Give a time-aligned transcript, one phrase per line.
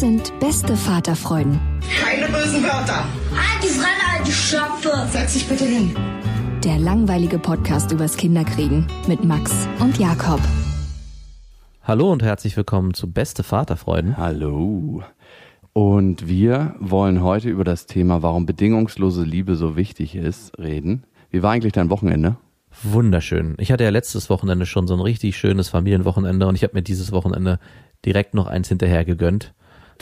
[0.00, 1.60] Das sind beste Vaterfreuden.
[2.02, 3.04] Keine bösen Wörter.
[3.34, 5.06] Halt die Fremde, alte Schöpfe.
[5.10, 5.94] Setz dich bitte hin.
[6.64, 10.40] Der langweilige Podcast übers Kinderkriegen mit Max und Jakob.
[11.82, 14.16] Hallo und herzlich willkommen zu Beste Vaterfreuden.
[14.16, 15.02] Hallo.
[15.74, 21.04] Und wir wollen heute über das Thema, warum bedingungslose Liebe so wichtig ist, reden.
[21.30, 22.38] Wie war eigentlich dein Wochenende?
[22.82, 23.54] Wunderschön.
[23.58, 26.82] Ich hatte ja letztes Wochenende schon so ein richtig schönes Familienwochenende und ich habe mir
[26.82, 27.58] dieses Wochenende
[28.06, 29.52] direkt noch eins hinterher gegönnt.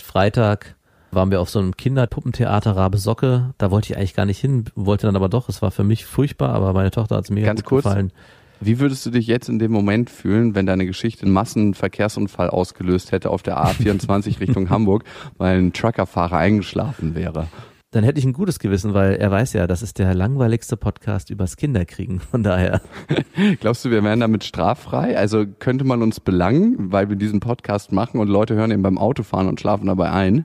[0.01, 0.77] Freitag
[1.11, 3.55] waren wir auf so einem Kinderpuppentheater Rabe Socke.
[3.59, 5.49] Da wollte ich eigentlich gar nicht hin, wollte dann aber doch.
[5.49, 8.13] Es war für mich furchtbar, aber meine Tochter hat es mir ganz gut kurz, gefallen.
[8.61, 13.13] Wie würdest du dich jetzt in dem Moment fühlen, wenn deine Geschichte einen Massenverkehrsunfall ausgelöst
[13.13, 15.05] hätte auf der A24 Richtung Hamburg,
[15.37, 17.47] weil ein Truckerfahrer eingeschlafen wäre?
[17.91, 21.31] Dann hätte ich ein gutes Gewissen, weil er weiß ja, das ist der langweiligste Podcast
[21.31, 22.21] übers Kinderkriegen.
[22.21, 22.83] Von daher.
[23.61, 25.17] Glaubst du, wir wären damit straffrei?
[25.17, 28.99] Also könnte man uns belangen, weil wir diesen Podcast machen und Leute hören ihn beim
[28.99, 30.45] Autofahren und schlafen dabei ein?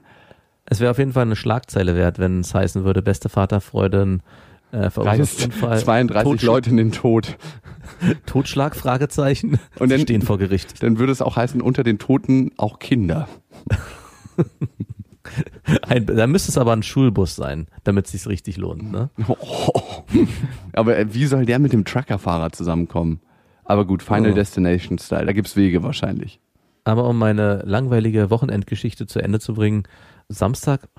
[0.66, 4.24] Es wäre auf jeden Fall eine Schlagzeile wert, wenn es heißen würde, beste Vaterfreuden
[4.72, 5.80] äh, verursacht Unfall.
[5.80, 6.48] 32 Totschlag.
[6.48, 7.38] Leute in den Tod.
[8.26, 9.60] Totschlag, Fragezeichen.
[9.80, 10.82] Und dann, stehen vor Gericht.
[10.82, 13.28] Dann würde es auch heißen, unter den Toten auch Kinder.
[15.82, 18.92] Ein, da müsste es aber ein Schulbus sein, damit es sich richtig lohnt.
[18.92, 19.10] Ne?
[19.28, 20.04] Oh.
[20.74, 23.22] Aber äh, wie soll der mit dem Truckerfahrer zusammenkommen?
[23.66, 24.36] Aber gut, Final oh.
[24.36, 26.40] Destination Style, da gibt's Wege wahrscheinlich.
[26.84, 29.84] Aber um meine langweilige Wochenendgeschichte zu Ende zu bringen,
[30.28, 30.90] Samstag,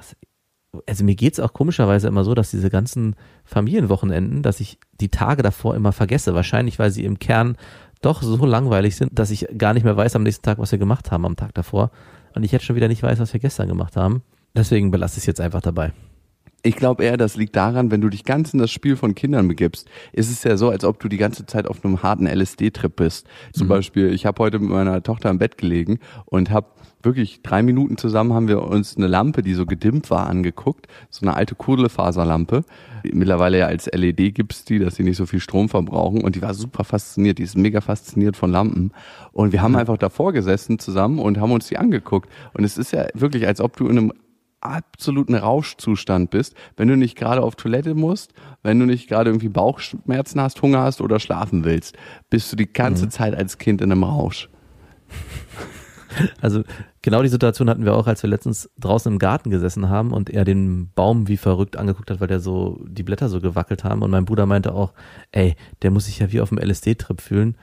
[0.86, 5.42] also mir geht's auch komischerweise immer so, dass diese ganzen Familienwochenenden, dass ich die Tage
[5.42, 6.34] davor immer vergesse.
[6.34, 7.56] Wahrscheinlich, weil sie im Kern
[8.00, 10.78] doch so langweilig sind, dass ich gar nicht mehr weiß am nächsten Tag, was wir
[10.78, 11.90] gemacht haben am Tag davor.
[12.34, 14.22] Und ich jetzt schon wieder nicht weiß, was wir gestern gemacht haben.
[14.56, 15.92] Deswegen belasse ich es jetzt einfach dabei.
[16.66, 19.48] Ich glaube eher, das liegt daran, wenn du dich ganz in das Spiel von Kindern
[19.48, 22.96] begibst, ist es ja so, als ob du die ganze Zeit auf einem harten LSD-Trip
[22.96, 23.26] bist.
[23.52, 23.68] Zum mhm.
[23.68, 26.68] Beispiel, ich habe heute mit meiner Tochter im Bett gelegen und habe
[27.02, 30.86] wirklich drei Minuten zusammen haben wir uns eine Lampe, die so gedimmt war, angeguckt.
[31.10, 32.64] So eine alte Kurdelfaserlampe.
[33.12, 36.22] Mittlerweile ja als LED gibt's die, dass sie nicht so viel Strom verbrauchen.
[36.22, 37.38] Und die war super fasziniert.
[37.38, 38.92] Die ist mega fasziniert von Lampen.
[39.32, 42.30] Und wir haben einfach davor gesessen zusammen und haben uns die angeguckt.
[42.54, 44.12] Und es ist ja wirklich, als ob du in einem
[44.64, 48.32] absoluten Rauschzustand bist, wenn du nicht gerade auf Toilette musst,
[48.62, 51.96] wenn du nicht gerade irgendwie Bauchschmerzen hast, Hunger hast oder schlafen willst,
[52.30, 53.10] bist du die ganze mhm.
[53.10, 54.48] Zeit als Kind in einem Rausch.
[56.40, 56.62] Also
[57.04, 60.30] genau die Situation hatten wir auch, als wir letztens draußen im Garten gesessen haben und
[60.30, 64.00] er den Baum wie verrückt angeguckt hat, weil der so die Blätter so gewackelt haben
[64.00, 64.94] und mein Bruder meinte auch,
[65.30, 67.58] ey, der muss sich ja wie auf dem LSD-Trip fühlen.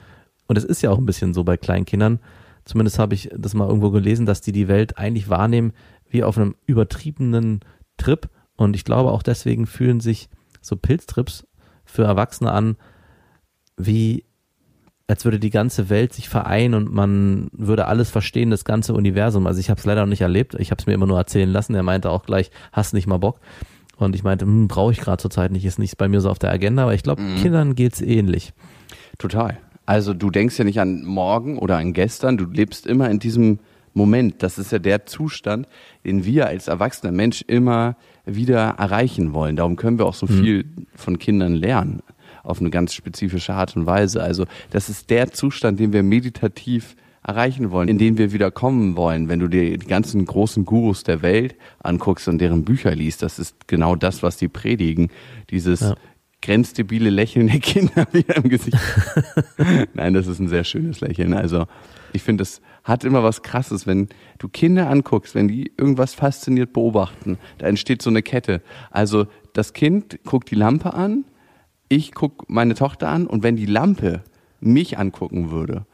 [0.46, 2.20] Und es ist ja auch ein bisschen so bei kleinen Kindern.
[2.64, 5.72] Zumindest habe ich das mal irgendwo gelesen, dass die die Welt eigentlich wahrnehmen
[6.08, 7.60] wie auf einem übertriebenen
[7.96, 8.28] Trip.
[8.54, 10.28] Und ich glaube auch deswegen fühlen sich
[10.60, 11.48] so Pilztrips
[11.84, 12.76] für Erwachsene an,
[13.76, 14.24] wie
[15.12, 19.46] als würde die ganze Welt sich vereinen und man würde alles verstehen, das ganze Universum.
[19.46, 20.56] Also ich habe es leider noch nicht erlebt.
[20.58, 21.74] Ich habe es mir immer nur erzählen lassen.
[21.74, 23.38] Er meinte auch gleich, hast nicht mal Bock.
[23.98, 26.38] Und ich meinte, hm, brauche ich gerade zurzeit nicht, ist nicht bei mir so auf
[26.38, 26.84] der Agenda.
[26.84, 27.36] Aber ich glaube, mhm.
[27.36, 28.54] Kindern geht's ähnlich.
[29.18, 29.58] Total.
[29.84, 32.38] Also du denkst ja nicht an morgen oder an gestern.
[32.38, 33.58] Du lebst immer in diesem
[33.92, 34.42] Moment.
[34.42, 35.68] Das ist ja der Zustand,
[36.06, 39.56] den wir als erwachsener Mensch immer wieder erreichen wollen.
[39.56, 40.42] Darum können wir auch so mhm.
[40.42, 40.64] viel
[40.94, 42.00] von Kindern lernen
[42.42, 44.22] auf eine ganz spezifische Art und Weise.
[44.22, 48.96] Also das ist der Zustand, den wir meditativ erreichen wollen, in den wir wieder kommen
[48.96, 49.28] wollen.
[49.28, 53.38] Wenn du dir die ganzen großen Gurus der Welt anguckst und deren Bücher liest, das
[53.38, 55.10] ist genau das, was die predigen.
[55.50, 55.94] Dieses ja.
[56.40, 58.78] grenzdebile Lächeln der Kinder wieder im Gesicht.
[59.94, 61.32] Nein, das ist ein sehr schönes Lächeln.
[61.32, 61.66] Also
[62.12, 64.08] ich finde, das hat immer was Krasses, wenn
[64.38, 68.62] du Kinder anguckst, wenn die irgendwas fasziniert beobachten, da entsteht so eine Kette.
[68.90, 71.24] Also das Kind guckt die Lampe an,
[71.92, 74.22] ich gucke meine Tochter an und wenn die Lampe
[74.60, 75.84] mich angucken würde,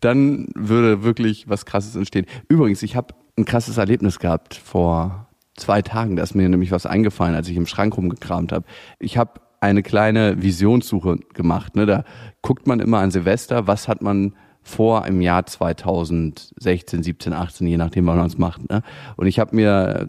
[0.00, 2.26] dann würde wirklich was Krasses entstehen.
[2.48, 6.16] Übrigens, ich habe ein krasses Erlebnis gehabt vor zwei Tagen.
[6.16, 8.64] Da ist mir nämlich was eingefallen, als ich im Schrank rumgekramt habe.
[8.98, 11.76] Ich habe eine kleine Visionssuche gemacht.
[11.76, 11.86] Ne?
[11.86, 12.04] Da
[12.42, 17.76] guckt man immer an Silvester, was hat man vor im Jahr 2016, 17, 18, je
[17.76, 18.68] nachdem, wann man es macht.
[18.68, 18.82] Ne?
[19.16, 20.08] Und ich habe mir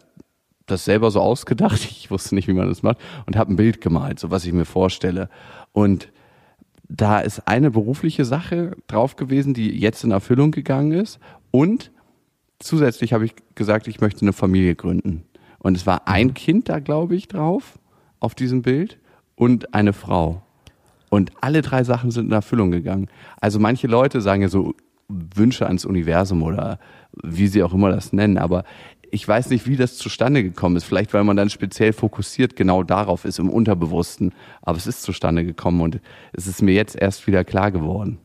[0.71, 1.81] das selber so ausgedacht.
[1.91, 4.53] Ich wusste nicht, wie man das macht und habe ein Bild gemalt, so was ich
[4.53, 5.29] mir vorstelle.
[5.71, 6.12] Und
[6.89, 11.19] da ist eine berufliche Sache drauf gewesen, die jetzt in Erfüllung gegangen ist.
[11.51, 11.91] Und
[12.59, 15.23] zusätzlich habe ich gesagt, ich möchte eine Familie gründen.
[15.59, 17.79] Und es war ein Kind da, glaube ich, drauf
[18.19, 18.97] auf diesem Bild
[19.35, 20.41] und eine Frau.
[21.09, 23.07] Und alle drei Sachen sind in Erfüllung gegangen.
[23.39, 24.73] Also manche Leute sagen ja so
[25.07, 26.79] Wünsche ans Universum oder
[27.23, 28.63] wie sie auch immer das nennen, aber
[29.12, 30.86] ich weiß nicht, wie das zustande gekommen ist.
[30.86, 34.34] Vielleicht, weil man dann speziell fokussiert genau darauf ist, im Unterbewussten.
[34.62, 36.00] Aber es ist zustande gekommen und
[36.34, 38.19] es ist mir jetzt erst wieder klar geworden.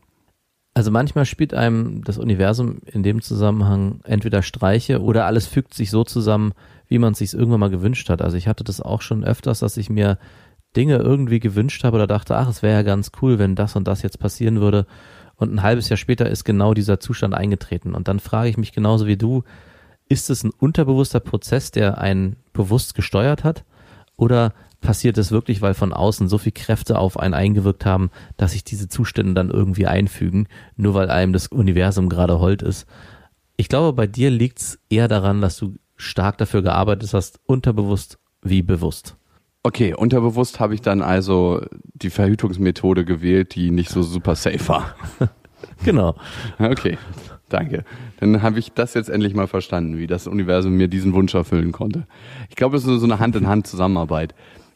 [0.73, 5.89] Also manchmal spielt einem das Universum in dem Zusammenhang entweder Streiche oder alles fügt sich
[5.89, 6.53] so zusammen,
[6.87, 8.21] wie man es sich irgendwann mal gewünscht hat.
[8.21, 10.19] Also ich hatte das auch schon öfters, dass ich mir
[10.75, 13.87] Dinge irgendwie gewünscht habe oder dachte, ach, es wäre ja ganz cool, wenn das und
[13.87, 14.85] das jetzt passieren würde.
[15.35, 17.93] Und ein halbes Jahr später ist genau dieser Zustand eingetreten.
[17.93, 19.43] Und dann frage ich mich genauso wie du,
[20.09, 23.63] ist es ein unterbewusster Prozess, der einen bewusst gesteuert hat?
[24.15, 28.51] Oder passiert es wirklich, weil von außen so viel Kräfte auf einen eingewirkt haben, dass
[28.51, 32.87] sich diese Zustände dann irgendwie einfügen, nur weil einem das Universum gerade hold ist?
[33.57, 38.19] Ich glaube, bei dir liegt es eher daran, dass du stark dafür gearbeitet hast, unterbewusst
[38.41, 39.15] wie bewusst.
[39.63, 44.95] Okay, unterbewusst habe ich dann also die Verhütungsmethode gewählt, die nicht so super safe war.
[45.83, 46.15] Genau.
[46.59, 46.97] Okay,
[47.49, 47.83] danke.
[48.19, 51.71] Dann habe ich das jetzt endlich mal verstanden, wie das Universum mir diesen Wunsch erfüllen
[51.71, 52.07] konnte.
[52.49, 54.33] Ich glaube, es ist so eine Hand-in-Hand-Zusammenarbeit.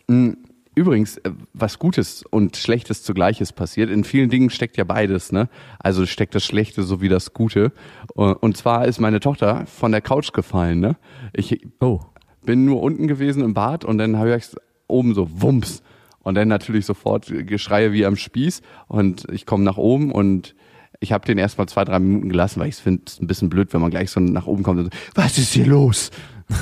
[0.08, 0.32] Mm,
[0.74, 3.90] Übrigens, äh, was Gutes und Schlechtes zugleich passiert.
[3.90, 5.50] In vielen Dingen steckt ja beides, ne?
[5.80, 7.74] Also steckt das Schlechte sowie das Gute.
[8.16, 10.96] Und zwar ist meine Tochter von der Couch gefallen, ne?
[11.34, 12.00] Ich Oh.
[12.46, 14.46] bin nur unten gewesen im Bad und dann habe ich
[14.88, 15.84] oben so Wumps.
[16.24, 18.62] Und dann natürlich sofort Geschreie wie am Spieß.
[18.88, 20.56] Und ich komme nach oben und
[21.02, 23.74] ich habe den erstmal zwei, drei Minuten gelassen, weil ich finde es ein bisschen blöd,
[23.74, 26.12] wenn man gleich so nach oben kommt und so, was ist hier los?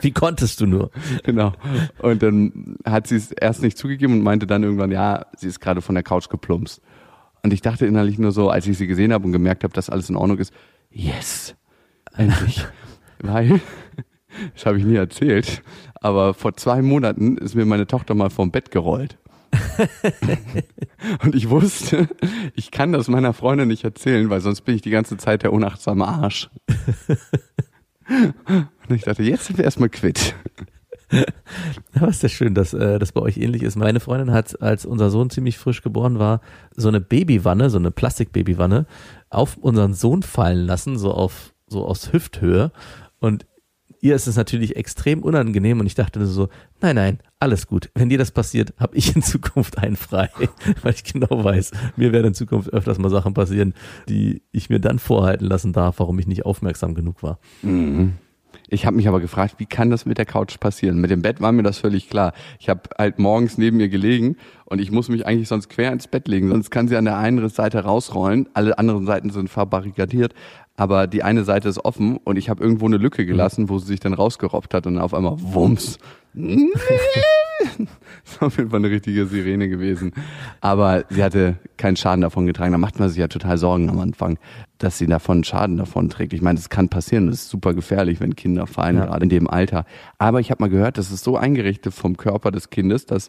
[0.00, 0.90] Wie konntest du nur?
[1.24, 1.52] Genau.
[1.98, 5.60] Und dann hat sie es erst nicht zugegeben und meinte dann irgendwann, ja, sie ist
[5.60, 6.80] gerade von der Couch geplumpst.
[7.42, 9.90] Und ich dachte innerlich nur so, als ich sie gesehen habe und gemerkt habe, dass
[9.90, 10.54] alles in Ordnung ist,
[10.90, 11.56] yes,
[12.16, 12.64] endlich.
[13.18, 13.60] Weil,
[14.54, 15.62] das habe ich nie erzählt,
[15.94, 19.18] aber vor zwei Monaten ist mir meine Tochter mal vom Bett gerollt.
[21.22, 22.08] und ich wusste,
[22.54, 25.52] ich kann das meiner Freundin nicht erzählen, weil sonst bin ich die ganze Zeit der
[25.52, 26.50] unachtsame Arsch.
[28.08, 30.34] Und ich dachte, jetzt sind wir erstmal quitt.
[31.94, 33.76] Aber ist ja schön, dass äh, das bei euch ähnlich ist.
[33.76, 36.40] Meine Freundin hat, als unser Sohn ziemlich frisch geboren war,
[36.74, 38.86] so eine Babywanne, so eine Plastikbabywanne,
[39.30, 42.72] auf unseren Sohn fallen lassen, so auf so aus Hüfthöhe.
[43.20, 43.46] Und
[44.04, 46.50] ihr ist es natürlich extrem unangenehm und ich dachte so,
[46.82, 47.90] nein, nein, alles gut.
[47.94, 50.28] Wenn dir das passiert, habe ich in Zukunft einen frei,
[50.82, 53.72] weil ich genau weiß, mir werden in Zukunft öfters mal Sachen passieren,
[54.06, 57.38] die ich mir dann vorhalten lassen darf, warum ich nicht aufmerksam genug war.
[58.68, 61.00] Ich habe mich aber gefragt, wie kann das mit der Couch passieren?
[61.00, 62.32] Mit dem Bett war mir das völlig klar.
[62.58, 66.08] Ich habe halt morgens neben ihr gelegen und ich muss mich eigentlich sonst quer ins
[66.08, 70.34] Bett legen, sonst kann sie an der einen Seite rausrollen, alle anderen Seiten sind verbarrikadiert,
[70.76, 73.86] aber die eine Seite ist offen und ich habe irgendwo eine Lücke gelassen, wo sie
[73.86, 75.98] sich dann rausgerobbt hat und auf einmal Wumms.
[78.24, 80.12] Das war auf jeden Fall eine richtige Sirene gewesen.
[80.62, 82.72] Aber sie hatte keinen Schaden davon getragen.
[82.72, 84.38] Da macht man sich ja total Sorgen am Anfang,
[84.78, 86.32] dass sie davon Schaden davon trägt.
[86.32, 87.26] Ich meine, das kann passieren.
[87.26, 89.06] Das ist super gefährlich, wenn Kinder fallen, Ja.
[89.06, 89.84] gerade in dem Alter.
[90.18, 93.28] Aber ich habe mal gehört, das ist so eingerichtet vom Körper des Kindes, dass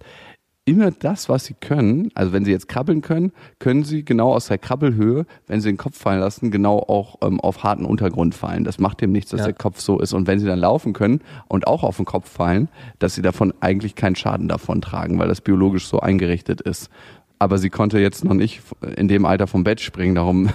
[0.66, 4.48] immer das, was sie können, also wenn sie jetzt krabbeln können, können sie genau aus
[4.48, 8.64] der Krabbelhöhe, wenn sie den Kopf fallen lassen, genau auch ähm, auf harten Untergrund fallen.
[8.64, 9.46] Das macht dem nichts, dass Ja.
[9.46, 10.14] der Kopf so ist.
[10.14, 12.68] Und wenn sie dann laufen können und auch auf den Kopf fallen,
[12.98, 16.90] dass sie davon eigentlich keinen Schaden davon tragen, weil das biologisch so eingerichtet ist.
[17.38, 18.62] Aber sie konnte jetzt noch nicht
[18.96, 20.50] in dem Alter vom Bett springen, darum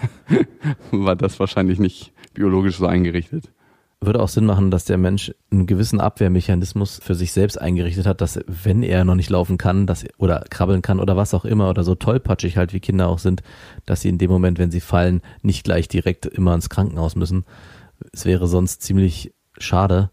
[0.91, 3.51] war das wahrscheinlich nicht biologisch so eingerichtet.
[4.03, 8.23] Würde auch Sinn machen, dass der Mensch einen gewissen Abwehrmechanismus für sich selbst eingerichtet hat,
[8.23, 11.69] dass wenn er noch nicht laufen kann, dass oder krabbeln kann oder was auch immer
[11.69, 13.43] oder so tollpatschig halt wie Kinder auch sind,
[13.85, 17.45] dass sie in dem Moment, wenn sie fallen, nicht gleich direkt immer ins Krankenhaus müssen.
[18.13, 20.11] Es wäre sonst ziemlich schade.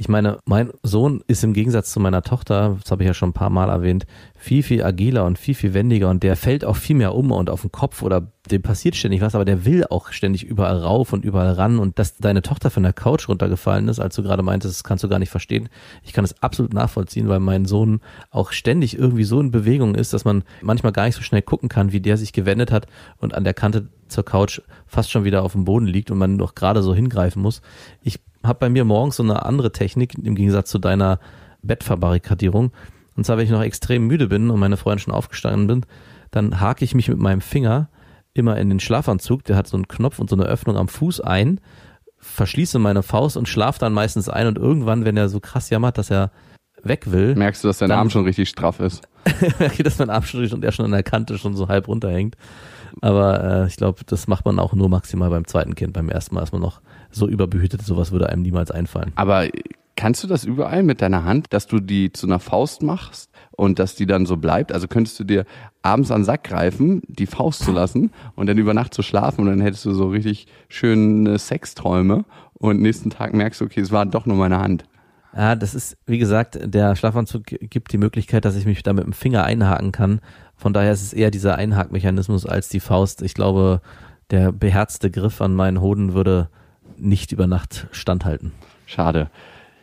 [0.00, 3.30] Ich meine, mein Sohn ist im Gegensatz zu meiner Tochter, das habe ich ja schon
[3.30, 6.76] ein paar Mal erwähnt, viel, viel agiler und viel, viel wendiger und der fällt auch
[6.76, 9.84] viel mehr um und auf den Kopf oder dem passiert ständig was, aber der will
[9.84, 13.88] auch ständig überall rauf und überall ran und dass deine Tochter von der Couch runtergefallen
[13.88, 15.68] ist, als du gerade meintest, das kannst du gar nicht verstehen.
[16.04, 18.00] Ich kann es absolut nachvollziehen, weil mein Sohn
[18.30, 21.68] auch ständig irgendwie so in Bewegung ist, dass man manchmal gar nicht so schnell gucken
[21.68, 22.86] kann, wie der sich gewendet hat
[23.16, 26.36] und an der Kante zur Couch fast schon wieder auf dem Boden liegt und man
[26.36, 27.62] noch gerade so hingreifen muss.
[28.00, 31.18] Ich habe bei mir morgens so eine andere Technik im Gegensatz zu deiner
[31.62, 32.72] Bettverbarrikadierung.
[33.16, 35.86] Und zwar, wenn ich noch extrem müde bin und meine Freundin schon aufgestanden bin,
[36.30, 37.88] dann hake ich mich mit meinem Finger
[38.34, 41.20] immer in den Schlafanzug, der hat so einen Knopf und so eine Öffnung am Fuß
[41.20, 41.60] ein,
[42.18, 45.98] verschließe meine Faust und schlafe dann meistens ein und irgendwann, wenn er so krass jammert,
[45.98, 46.30] dass er
[46.82, 47.34] weg will.
[47.34, 49.02] Merkst du, dass dein Dann- Arm schon richtig straff ist?
[49.58, 52.36] merke, dass mein Arm schon und er schon an der Kante schon so halb runterhängt.
[53.00, 55.92] Aber äh, ich glaube, das macht man auch nur maximal beim zweiten Kind.
[55.92, 59.12] Beim ersten Mal ist man noch so überbehütet, sowas würde einem niemals einfallen.
[59.16, 59.48] Aber
[59.96, 63.78] kannst du das überall mit deiner Hand, dass du die zu einer Faust machst und
[63.78, 64.72] dass die dann so bleibt?
[64.72, 65.44] Also könntest du dir
[65.82, 69.42] abends an den Sack greifen, die Faust zu lassen und dann über Nacht zu schlafen
[69.42, 72.24] und dann hättest du so richtig schöne Sexträume
[72.54, 74.84] und nächsten Tag merkst du, okay, es war doch nur meine Hand.
[75.36, 79.04] Ja, das ist, wie gesagt, der Schlafanzug gibt die Möglichkeit, dass ich mich da mit
[79.04, 80.20] dem Finger einhaken kann.
[80.56, 83.22] Von daher ist es eher dieser Einhakmechanismus als die Faust.
[83.22, 83.80] Ich glaube,
[84.30, 86.48] der beherzte Griff an meinen Hoden würde
[87.00, 88.52] nicht über Nacht standhalten.
[88.86, 89.30] Schade.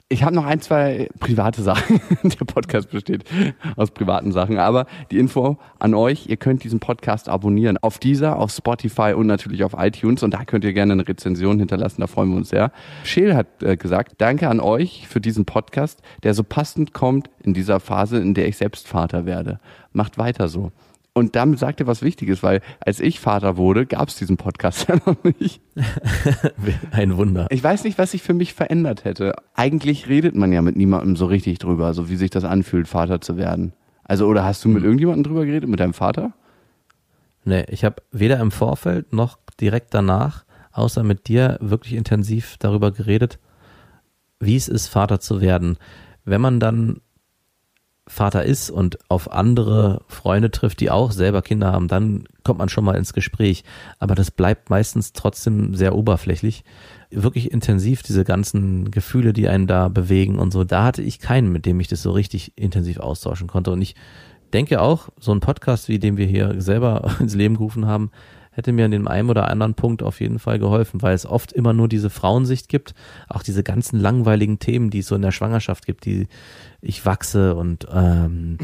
[0.07, 1.99] Ich habe noch ein, zwei private Sachen.
[2.23, 3.25] Der Podcast besteht
[3.75, 4.59] aus privaten Sachen.
[4.59, 7.79] Aber die Info an euch, ihr könnt diesen Podcast abonnieren.
[7.79, 10.21] Auf dieser, auf Spotify und natürlich auf iTunes.
[10.21, 12.01] Und da könnt ihr gerne eine Rezension hinterlassen.
[12.01, 12.71] Da freuen wir uns sehr.
[13.03, 17.55] Scheel hat äh, gesagt, danke an euch für diesen Podcast, der so passend kommt in
[17.55, 19.59] dieser Phase, in der ich selbst Vater werde.
[19.91, 20.71] Macht weiter so.
[21.17, 24.85] Und damit sagt er was Wichtiges, weil als ich Vater wurde, gab es diesen Podcast
[24.89, 25.61] ja noch nicht.
[26.91, 27.47] Ein Wunder.
[27.51, 29.33] Ich weiß nicht, was sich für mich verändert hätte.
[29.53, 33.21] Eigentlich redet man ja mit niemandem so richtig drüber, so wie sich das anfühlt, Vater
[33.21, 33.71] zu werden.
[34.03, 36.33] Also, oder hast du mit irgendjemandem drüber geredet, mit deinem Vater?
[37.45, 40.43] Nee, ich habe weder im Vorfeld noch direkt danach,
[40.73, 43.39] außer mit dir, wirklich intensiv darüber geredet,
[44.41, 45.77] wie es ist, Vater zu werden.
[46.25, 46.99] Wenn man dann
[48.07, 52.69] Vater ist und auf andere Freunde trifft, die auch selber Kinder haben, dann kommt man
[52.69, 53.63] schon mal ins Gespräch.
[53.97, 56.63] Aber das bleibt meistens trotzdem sehr oberflächlich.
[57.09, 61.51] Wirklich intensiv, diese ganzen Gefühle, die einen da bewegen und so, da hatte ich keinen,
[61.51, 63.71] mit dem ich das so richtig intensiv austauschen konnte.
[63.71, 63.95] Und ich
[64.53, 68.11] denke auch, so ein Podcast, wie den wir hier selber ins Leben gerufen haben,
[68.55, 71.51] hätte mir an dem einen oder anderen Punkt auf jeden Fall geholfen, weil es oft
[71.51, 72.95] immer nur diese Frauensicht gibt,
[73.27, 76.27] auch diese ganzen langweiligen Themen, die es so in der Schwangerschaft gibt, die
[76.81, 78.57] ich wachse und ähm,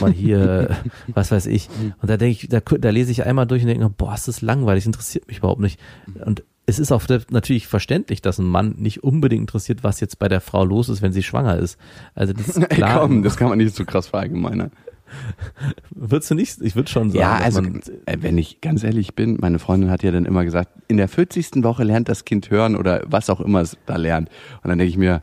[0.00, 0.76] mal hier,
[1.06, 1.68] was weiß ich.
[2.02, 4.42] Und da denke ich, da, da lese ich einmal durch und denke, boah, ist das
[4.42, 5.78] langweilig, interessiert mich überhaupt nicht.
[6.24, 10.26] Und es ist auch natürlich verständlich, dass ein Mann nicht unbedingt interessiert, was jetzt bei
[10.26, 11.78] der Frau los ist, wenn sie schwanger ist.
[12.14, 13.00] Also das ist klar.
[13.00, 14.72] komm, das kann man nicht so krass verallgemeinern.
[15.90, 16.60] Würdest du nicht?
[16.62, 17.20] Ich würde schon sagen.
[17.20, 20.70] Ja, also, äh, wenn ich ganz ehrlich bin, meine Freundin hat ja dann immer gesagt,
[20.88, 21.62] in der 40.
[21.64, 24.28] Woche lernt das Kind hören oder was auch immer es da lernt.
[24.62, 25.22] Und dann denke ich mir,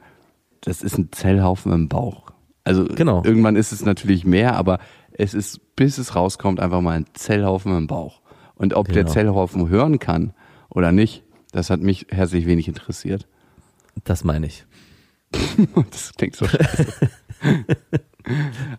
[0.62, 2.32] das ist ein Zellhaufen im Bauch.
[2.63, 3.24] Also Genau.
[3.25, 4.80] irgendwann ist es natürlich mehr, aber
[5.12, 8.22] es ist, bis es rauskommt, einfach mal ein Zellhaufen im Bauch.
[8.56, 9.13] Und ob der Genau.
[9.13, 10.34] Zellhaufen hören kann
[10.70, 13.28] oder nicht, das hat mich herzlich wenig interessiert.
[14.06, 14.66] das meine ich.
[15.92, 16.86] Das klingt so scheiße.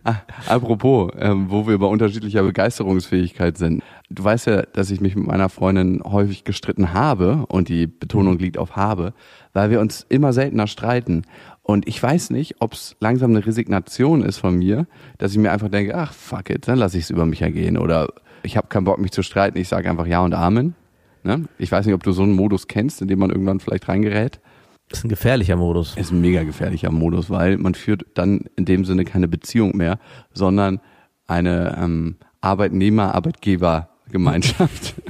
[0.03, 0.15] ah,
[0.47, 3.83] apropos, ähm, wo wir bei unterschiedlicher Begeisterungsfähigkeit sind.
[4.09, 8.37] Du weißt ja, dass ich mich mit meiner Freundin häufig gestritten habe und die Betonung
[8.39, 9.13] liegt auf habe,
[9.53, 11.23] weil wir uns immer seltener streiten.
[11.61, 14.87] Und ich weiß nicht, ob es langsam eine Resignation ist von mir,
[15.17, 17.77] dass ich mir einfach denke, ach fuck it, dann lasse ich es über mich ergehen.
[17.77, 18.09] Oder
[18.43, 20.75] ich habe keinen Bock, mich zu streiten, ich sage einfach Ja und Amen.
[21.23, 21.45] Ne?
[21.57, 24.39] Ich weiß nicht, ob du so einen Modus kennst, in dem man irgendwann vielleicht reingerät.
[24.89, 25.97] Das ist ein gefährlicher Modus.
[25.97, 29.97] Ist ein mega gefährlicher Modus, weil man führt dann in dem Sinne keine Beziehung mehr,
[30.33, 30.79] sondern
[31.27, 34.93] eine ähm, Arbeitnehmer-Arbeitgeber-Gemeinschaft.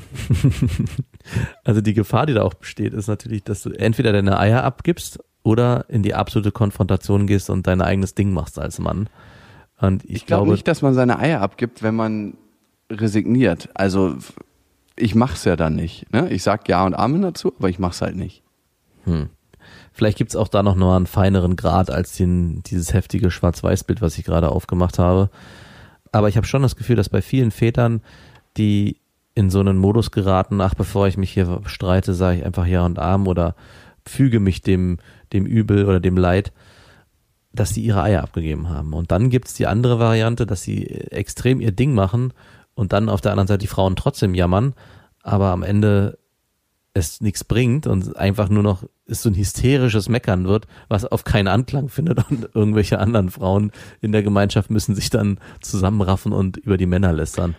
[1.64, 5.20] Also die Gefahr, die da auch besteht, ist natürlich, dass du entweder deine Eier abgibst
[5.42, 9.10] oder in die absolute Konfrontation gehst und dein eigenes Ding machst als Mann.
[9.80, 12.38] Und ich, ich glaube glaube, nicht, dass man seine Eier abgibt, wenn man
[12.92, 13.70] resigniert.
[13.74, 14.16] Also
[14.96, 16.12] ich mach's ja dann nicht.
[16.14, 16.30] Ne?
[16.30, 18.44] Ich sag Ja und Amen dazu, aber ich mach's halt nicht.
[19.96, 24.18] Vielleicht gibt's auch da noch nur einen feineren Grad als den, dieses heftige Schwarz-Weiß-Bild, was
[24.18, 25.30] ich gerade aufgemacht habe.
[26.12, 28.02] Aber ich habe schon das Gefühl, dass bei vielen Vätern,
[28.58, 29.00] die
[29.36, 32.86] in so einen Modus geraten, ach, bevor ich mich hier streite, sage ich einfach Ja
[32.86, 33.56] und Arm oder
[34.06, 34.98] füge mich dem,
[35.34, 36.52] dem Übel oder dem Leid,
[37.54, 38.94] dass sie ihre Eier abgegeben haben.
[38.94, 42.34] Und dann gibt's die andere Variante, dass sie extrem ihr Ding machen
[42.76, 44.74] und dann auf der anderen Seite die Frauen trotzdem jammern,
[45.24, 46.18] aber am Ende
[46.96, 51.26] es nichts bringt und einfach nur noch ist so ein hysterisches Meckern wird, was auf
[51.26, 53.72] keinen Anklang findet und irgendwelche anderen Frauen
[54.02, 57.56] in der Gemeinschaft müssen sich dann zusammenraffen und über die Männer lästern.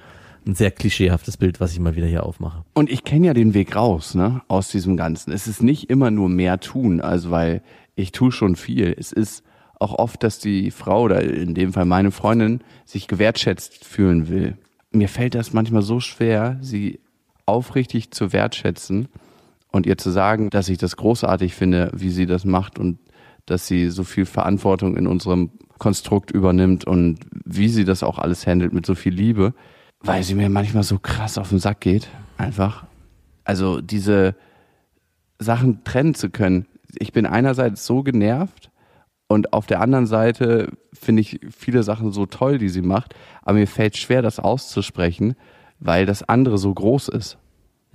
[0.47, 2.65] Ein sehr klischeehaftes Bild, was ich mal wieder hier aufmache.
[2.73, 5.33] Und ich kenne ja den Weg raus, ne, aus diesem Ganzen.
[5.33, 7.63] Es ist nicht immer nur mehr tun, also weil
[7.95, 8.95] ich tue schon viel.
[8.99, 9.45] Es ist
[9.79, 14.57] auch oft, dass die Frau oder in dem Fall meine Freundin sich gewertschätzt fühlen will.
[14.93, 17.01] Mir fällt das manchmal so schwer, sie
[17.45, 19.09] aufrichtig zu wertschätzen
[19.77, 22.99] und ihr zu sagen, dass ich das großartig finde, wie sie das macht und
[23.45, 28.47] dass sie so viel Verantwortung in unserem Konstrukt übernimmt und wie sie das auch alles
[28.47, 29.55] handelt mit so viel Liebe,
[30.01, 32.09] weil sie mir manchmal so krass auf den Sack geht.
[32.39, 32.87] Einfach.
[33.45, 34.35] Also diese
[35.39, 36.67] Sachen trennen zu können.
[36.99, 38.71] Ich bin einerseits so genervt
[39.29, 43.59] und auf der anderen Seite finde ich viele Sachen so toll, die sie macht, aber
[43.59, 45.37] mir fällt schwer, das auszusprechen,
[45.79, 47.39] weil das andere so groß ist.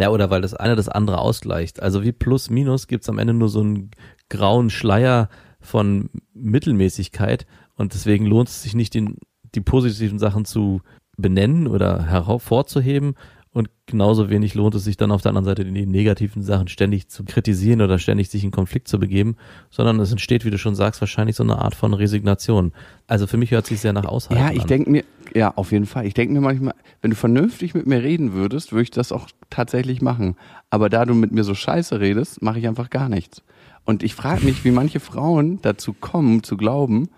[0.02, 1.80] Ja, oder weil das eine das andere ausgleicht.
[1.80, 3.92] Also wie Plus Minus gibt's am Ende nur so einen
[4.30, 5.30] grauen Schleier
[5.60, 9.18] von Mittelmäßigkeit und deswegen lohnt es sich nicht, den,
[9.54, 10.82] die positiven Sachen zu
[11.18, 13.14] benennen oder hervorzuheben
[13.54, 17.10] und genauso wenig lohnt es sich dann auf der anderen Seite die negativen Sachen ständig
[17.10, 19.36] zu kritisieren oder ständig sich in Konflikt zu begeben,
[19.70, 22.72] sondern es entsteht, wie du schon sagst, wahrscheinlich so eine Art von Resignation.
[23.08, 25.04] Also für mich hört sich sehr nach Aushalten Ja, ich denke mir,
[25.34, 26.06] ja, auf jeden Fall.
[26.06, 29.28] Ich denke mir manchmal, wenn du vernünftig mit mir reden würdest, würde ich das auch
[29.50, 30.38] tatsächlich machen.
[30.70, 33.44] Aber da du mit mir so scheiße redest, mache ich einfach gar nichts.
[33.84, 37.10] Und ich frage mich, wie manche Frauen dazu kommen, zu glauben,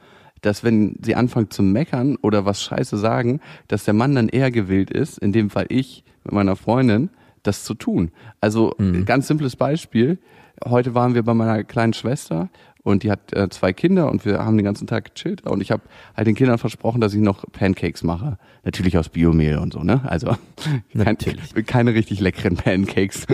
[0.43, 4.51] dass wenn sie anfangen zu meckern oder was scheiße sagen, dass der Mann dann eher
[4.51, 7.09] gewillt ist, in dem Fall ich mit meiner Freundin,
[7.41, 8.11] das zu tun.
[8.39, 10.19] Also ganz simples Beispiel.
[10.63, 12.49] Heute waren wir bei meiner kleinen Schwester
[12.83, 15.71] und die hat äh, zwei Kinder und wir haben den ganzen Tag gechillt und ich
[15.71, 15.83] habe
[16.15, 18.37] halt den Kindern versprochen, dass ich noch Pancakes mache.
[18.65, 20.01] Natürlich aus Biomehl und so, ne?
[20.05, 20.35] Also
[20.97, 21.17] kein,
[21.65, 23.25] keine richtig leckeren Pancakes.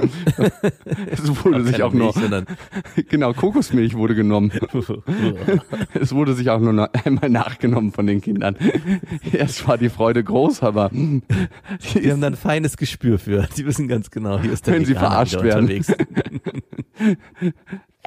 [1.12, 2.14] es wurde sich auch nur
[3.10, 4.52] genau Kokosmilch wurde genommen.
[5.94, 8.56] Es wurde sich auch nur noch einmal nachgenommen von den Kindern.
[9.32, 11.22] Erst war die Freude groß, aber die
[12.00, 13.48] Die haben dann ein feines Gespür für.
[13.58, 15.84] Die wissen ganz genau, hier ist der Wenn sie Veganer verarscht wieder werden.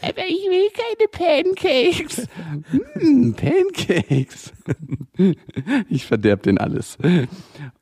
[0.02, 1.08] Aber ich will keine
[1.52, 2.28] Pancakes.
[2.94, 4.52] Hm, Pancakes.
[5.88, 6.98] Ich verderb den alles.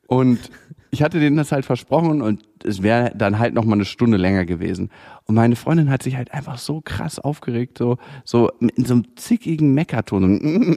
[0.07, 0.39] Und
[0.91, 4.17] ich hatte denen das halt versprochen und es wäre dann halt noch mal eine Stunde
[4.17, 4.89] länger gewesen.
[5.25, 9.15] Und meine Freundin hat sich halt einfach so krass aufgeregt, so, so in so einem
[9.15, 10.75] zickigen Meckerton.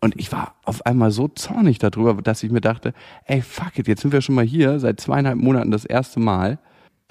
[0.00, 2.94] Und ich war auf einmal so zornig darüber, dass ich mir dachte,
[3.26, 6.58] ey, fuck it, jetzt sind wir schon mal hier, seit zweieinhalb Monaten das erste Mal.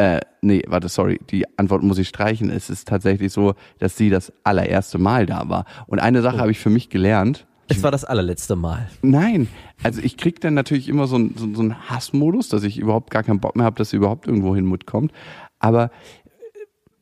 [0.02, 2.50] Äh, nee, warte, sorry, die Antwort muss ich streichen.
[2.50, 5.66] Es ist tatsächlich so, dass sie das allererste Mal da war.
[5.86, 7.46] Und eine Sache habe ich für mich gelernt.
[7.68, 8.90] Es war das allerletzte Mal.
[9.04, 9.48] Nein,
[9.84, 13.12] also ich krieg dann natürlich immer so, ein, so, so einen Hassmodus, dass ich überhaupt
[13.12, 15.12] gar keinen Bock mehr habe, dass sie überhaupt irgendwo hin mitkommt.
[15.60, 15.90] Aber äh,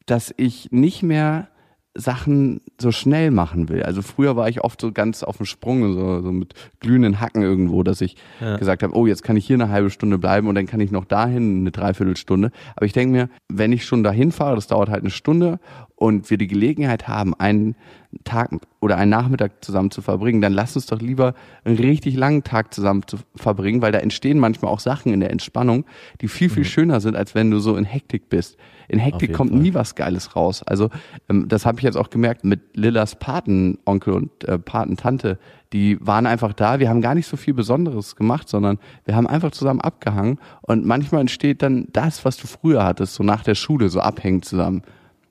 [0.05, 1.47] dass ich nicht mehr
[1.95, 3.83] Sachen so schnell machen will.
[3.83, 7.41] Also früher war ich oft so ganz auf dem Sprung, so, so mit glühenden Hacken
[7.41, 8.57] irgendwo, dass ich Ja.
[8.57, 10.91] gesagt habe, oh, jetzt kann ich hier eine halbe Stunde bleiben und dann kann ich
[10.91, 12.51] noch dahin eine Dreiviertelstunde.
[12.75, 15.59] Aber ich denke mir, wenn ich schon dahin fahre, das dauert halt eine Stunde
[15.95, 17.75] und wir die Gelegenheit haben, einen
[18.23, 22.43] Tag oder einen Nachmittag zusammen zu verbringen, dann lass uns doch lieber einen richtig langen
[22.43, 25.85] Tag zusammen zu verbringen, weil da entstehen manchmal auch Sachen in der Entspannung,
[26.21, 28.57] die viel, viel schöner sind, als wenn du so in Hektik bist.
[28.89, 29.59] In Hektik kommt Fall.
[29.59, 30.63] nie was Geiles raus.
[30.63, 30.89] Also
[31.29, 35.37] ähm, das habe ich jetzt auch gemerkt mit Lillas Patenonkel und äh, Patentante.
[35.71, 36.79] Die waren einfach da.
[36.79, 40.39] Wir haben gar nicht so viel Besonderes gemacht, sondern wir haben einfach zusammen abgehangen.
[40.61, 44.41] Und manchmal entsteht dann das, was du früher hattest, so nach der Schule, so abhängen
[44.41, 44.81] zusammen.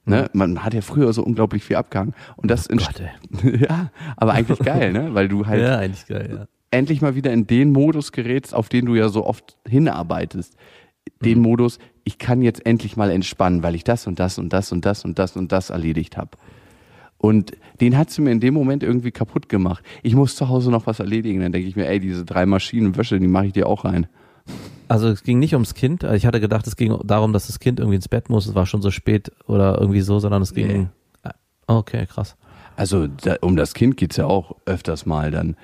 [0.08, 0.30] Ne?
[0.32, 2.14] Man hat ja früher so unglaublich viel abgehangen.
[2.36, 3.02] Und das Oh Gott,
[3.60, 5.14] ja, aber eigentlich geil, ne?
[5.14, 6.46] Weil du halt Ja, eigentlich geil, ja.
[6.70, 10.56] endlich mal wieder in den Modus gerätst, auf den du ja so oft hinarbeitest.
[11.22, 14.72] Den Modus, ich kann jetzt endlich mal entspannen, weil ich das und das und das
[14.72, 16.30] und das und das und das erledigt habe.
[17.18, 19.84] Und den hat sie mir in dem Moment irgendwie kaputt gemacht.
[20.02, 21.40] Ich muss zu Hause noch was erledigen.
[21.40, 24.06] Dann denke ich mir, ey, diese drei Maschinen Wäsche, die mache ich dir auch rein.
[24.88, 26.02] Also es ging nicht ums Kind.
[26.02, 28.46] Ich hatte gedacht, es ging darum, dass das Kind irgendwie ins Bett muss.
[28.46, 30.66] Es war schon so spät oder irgendwie so, sondern es ging.
[30.66, 30.86] Nee.
[31.24, 31.34] Ah,
[31.66, 32.36] Okay, krass.
[32.76, 35.56] Also da, um das Kind geht's ja auch öfters mal dann.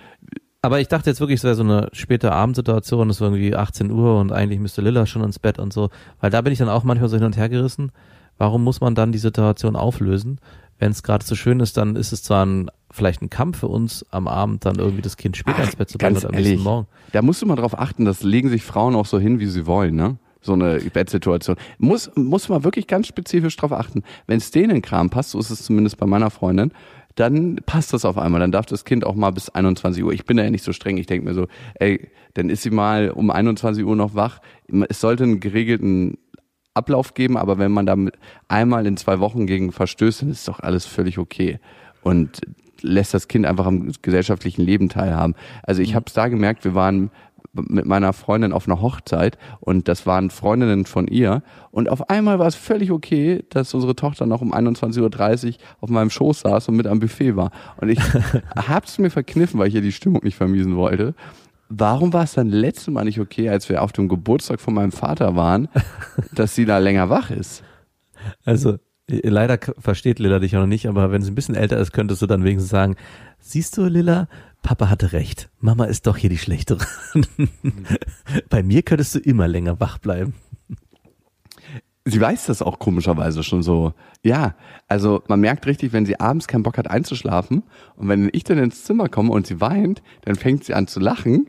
[0.64, 3.90] Aber ich dachte jetzt wirklich, es wäre so eine späte Abendsituation, es war irgendwie 18
[3.90, 5.90] Uhr und eigentlich müsste Lilla schon ins Bett und so.
[6.22, 7.92] Weil da bin ich dann auch manchmal so hin und her gerissen.
[8.38, 10.38] Warum muss man dann die Situation auflösen?
[10.78, 13.68] Wenn es gerade so schön ist, dann ist es zwar ein, vielleicht ein Kampf für
[13.68, 16.62] uns am Abend, dann irgendwie das Kind später ins Bett zu bringen oder am nächsten
[16.62, 16.86] Morgen.
[17.12, 19.66] da musst du mal drauf achten, das legen sich Frauen auch so hin, wie sie
[19.66, 20.16] wollen, ne?
[20.40, 21.56] So eine Bettsituation.
[21.78, 24.02] Muss, muss man wirklich ganz spezifisch drauf achten.
[24.26, 26.72] Wenn es denen in Kram passt, so ist es zumindest bei meiner Freundin,
[27.14, 28.40] dann passt das auf einmal.
[28.40, 30.12] Dann darf das Kind auch mal bis 21 Uhr.
[30.12, 30.96] Ich bin da ja nicht so streng.
[30.96, 34.40] Ich denke mir so, ey, dann ist sie mal um 21 Uhr noch wach.
[34.88, 36.18] Es sollte einen geregelten
[36.74, 40.60] Ablauf geben, aber wenn man damit einmal in zwei Wochen gegen verstößt, dann ist doch
[40.60, 41.60] alles völlig okay.
[42.02, 42.40] Und
[42.82, 45.34] lässt das Kind einfach am gesellschaftlichen Leben teilhaben.
[45.62, 47.10] Also ich habe es da gemerkt, wir waren
[47.54, 52.38] mit meiner Freundin auf einer Hochzeit und das waren Freundinnen von ihr und auf einmal
[52.38, 56.68] war es völlig okay, dass unsere Tochter noch um 21.30 Uhr auf meinem Schoß saß
[56.68, 57.50] und mit am Buffet war.
[57.78, 57.98] Und ich
[58.56, 61.14] hab's mir verkniffen, weil ich ihr die Stimmung nicht vermiesen wollte.
[61.68, 64.92] Warum war es dann letztes Mal nicht okay, als wir auf dem Geburtstag von meinem
[64.92, 65.68] Vater waren,
[66.32, 67.64] dass sie da länger wach ist?
[68.44, 71.78] Also äh, leider versteht Lilla dich auch noch nicht, aber wenn sie ein bisschen älter
[71.78, 72.96] ist, könntest du dann wenigstens sagen,
[73.38, 74.28] siehst du Lilla,
[74.64, 76.84] Papa hatte recht, Mama ist doch hier die Schlechtere.
[78.48, 80.32] Bei mir könntest du immer länger wach bleiben.
[82.06, 83.92] Sie weiß das auch komischerweise schon so.
[84.22, 84.56] Ja,
[84.88, 87.62] also man merkt richtig, wenn sie abends keinen Bock hat einzuschlafen
[87.96, 90.98] und wenn ich dann ins Zimmer komme und sie weint, dann fängt sie an zu
[90.98, 91.46] lachen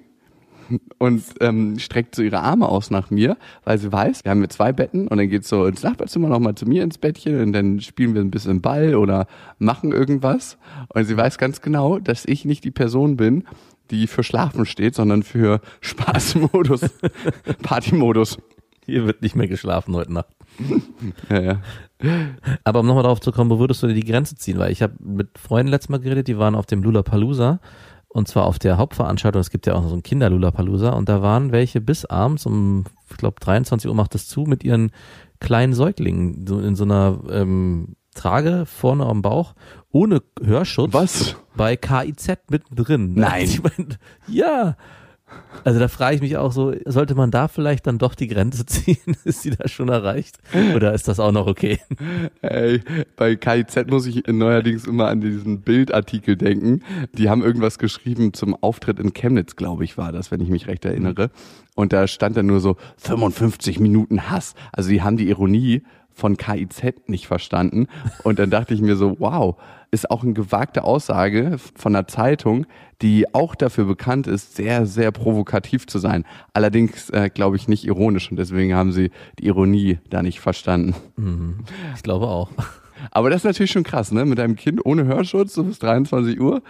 [0.97, 4.49] und ähm, streckt so ihre Arme aus nach mir, weil sie weiß, wir haben hier
[4.49, 7.81] zwei Betten und dann geht's so ins Nachbarzimmer nochmal zu mir ins Bettchen und dann
[7.81, 9.27] spielen wir ein bisschen Ball oder
[9.59, 10.57] machen irgendwas
[10.93, 13.43] und sie weiß ganz genau, dass ich nicht die Person bin,
[13.91, 16.81] die für Schlafen steht, sondern für Spaßmodus,
[17.61, 18.37] Partymodus.
[18.85, 20.35] Hier wird nicht mehr geschlafen heute Nacht.
[21.29, 21.61] Ja, ja.
[22.63, 24.57] Aber um nochmal darauf zu kommen, wo würdest du dir die Grenze ziehen?
[24.57, 27.59] Weil ich habe mit Freunden letztes Mal geredet, die waren auf dem Lulapalooza
[28.15, 29.41] und zwar auf der Hauptveranstaltung.
[29.41, 32.85] Es gibt ja auch noch so ein Kinder-Lulapalooza und da waren welche bis abends um,
[33.09, 34.91] ich glaube 23 Uhr macht es zu, mit ihren
[35.41, 39.53] kleinen Säuglingen so in so einer ähm, Trage vorne am Bauch
[39.91, 41.35] ohne Hörschutz Was?
[41.57, 43.15] bei KIZ mittendrin.
[43.15, 43.43] Nein.
[43.49, 43.97] Ich mein,
[44.27, 44.77] ja.
[45.63, 48.65] Also da frage ich mich auch so, sollte man da vielleicht dann doch die Grenze
[48.67, 49.17] ziehen?
[49.23, 50.37] Ist sie da schon erreicht?
[50.75, 51.79] Oder ist das auch noch okay?
[52.41, 52.81] Ey,
[53.15, 56.83] bei KIZ muss ich neuerdings immer an diesen Bildartikel denken.
[57.13, 60.67] Die haben irgendwas geschrieben zum Auftritt in Chemnitz, glaube ich, war das, wenn ich mich
[60.67, 61.31] recht erinnere.
[61.73, 64.53] Und da stand dann nur so 55 Minuten Hass.
[64.71, 65.83] Also die haben die Ironie
[66.13, 67.87] von KIZ nicht verstanden.
[68.23, 69.57] Und dann dachte ich mir so, wow,
[69.95, 72.67] ist auch eine gewagte Aussage von einer Zeitung,
[73.01, 76.25] die auch dafür bekannt ist, sehr, sehr provokativ zu sein.
[76.53, 80.95] Allerdings, äh, glaube ich, nicht ironisch und deswegen haben sie die Ironie da nicht verstanden.
[81.95, 82.51] Ich glaube auch.
[83.11, 84.25] Aber das ist natürlich schon krass, ne?
[84.25, 86.61] Mit einem Kind ohne Hörschutz, so bis 23 Uhr.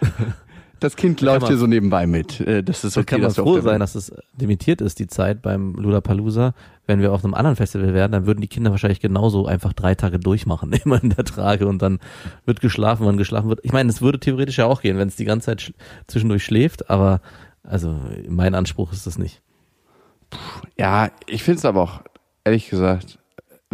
[0.80, 2.40] Das Kind läuft man- hier so nebenbei mit.
[2.40, 5.40] Äh, Das ist Da okay, kann man froh sein, dass es limitiert ist, die Zeit
[5.42, 6.54] beim Lollapalooza.
[6.86, 9.94] Wenn wir auf einem anderen Festival wären, dann würden die Kinder wahrscheinlich genauso einfach drei
[9.94, 11.98] Tage durchmachen, immer in der Trage und dann
[12.44, 13.60] wird geschlafen, wann geschlafen wird.
[13.62, 15.72] Ich meine, es würde theoretisch ja auch gehen, wenn es die ganze Zeit sch
[16.06, 17.20] zwischendurch schläft, aber
[17.62, 19.40] also mein Anspruch ist das nicht.
[20.78, 22.00] Ja, ich finde es aber auch,
[22.44, 23.18] ehrlich gesagt,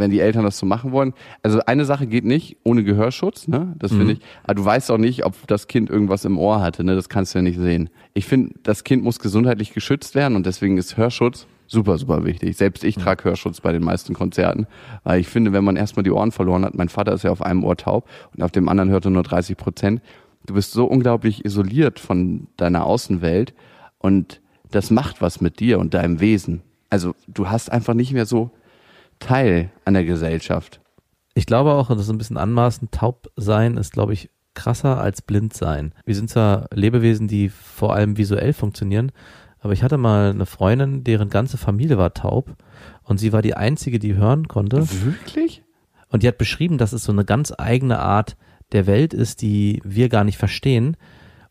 [0.00, 1.14] wenn die Eltern das so machen wollen.
[1.42, 3.74] Also eine Sache geht nicht ohne Gehörschutz, ne?
[3.78, 4.20] Das finde ich.
[4.42, 6.96] Aber du weißt auch nicht, ob das Kind irgendwas im Ohr hatte, ne?
[6.96, 7.90] Das kannst du ja nicht sehen.
[8.14, 12.56] Ich finde, das Kind muss gesundheitlich geschützt werden und deswegen ist Hörschutz super, super wichtig.
[12.56, 14.66] Selbst ich trage Hörschutz bei den meisten Konzerten,
[15.04, 17.42] weil ich finde, wenn man erstmal die Ohren verloren hat, mein Vater ist ja auf
[17.42, 20.02] einem Ohr taub und auf dem anderen hört er nur 30 Prozent.
[20.46, 23.54] Du bist so unglaublich isoliert von deiner Außenwelt
[23.98, 26.62] und das macht was mit dir und deinem Wesen.
[26.90, 28.50] Also du hast einfach nicht mehr so
[29.20, 30.80] Teil an der Gesellschaft.
[31.34, 35.00] Ich glaube auch, und das ist ein bisschen anmaßend, taub sein ist, glaube ich, krasser
[35.00, 35.94] als blind sein.
[36.04, 39.12] Wir sind zwar Lebewesen, die vor allem visuell funktionieren,
[39.60, 42.56] aber ich hatte mal eine Freundin, deren ganze Familie war taub
[43.04, 44.86] und sie war die einzige, die hören konnte.
[45.04, 45.62] Wirklich?
[46.08, 48.36] Und die hat beschrieben, dass es so eine ganz eigene Art
[48.72, 50.96] der Welt ist, die wir gar nicht verstehen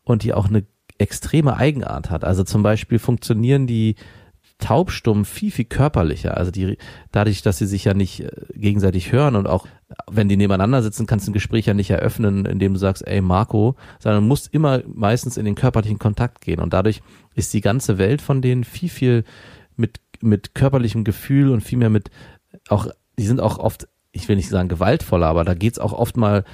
[0.02, 0.66] und die auch eine
[0.98, 2.24] extreme Eigenart hat.
[2.24, 3.94] Also zum Beispiel funktionieren die
[4.60, 6.36] taubstumm viel, viel körperlicher.
[6.36, 6.78] Also die,
[7.10, 9.66] dadurch, dass sie sich ja nicht äh, gegenseitig hören und auch
[10.08, 13.20] wenn die nebeneinander sitzen, kannst du ein Gespräch ja nicht eröffnen, indem du sagst, ey
[13.20, 16.60] Marco, sondern musst immer meistens in den körperlichen Kontakt gehen.
[16.60, 17.02] Und dadurch
[17.34, 19.24] ist die ganze Welt von denen viel, viel
[19.76, 22.10] mit, mit körperlichem Gefühl und viel mehr mit
[22.68, 22.86] auch,
[23.18, 26.44] die sind auch oft, ich will nicht sagen gewaltvoller, aber da geht's auch oft mal,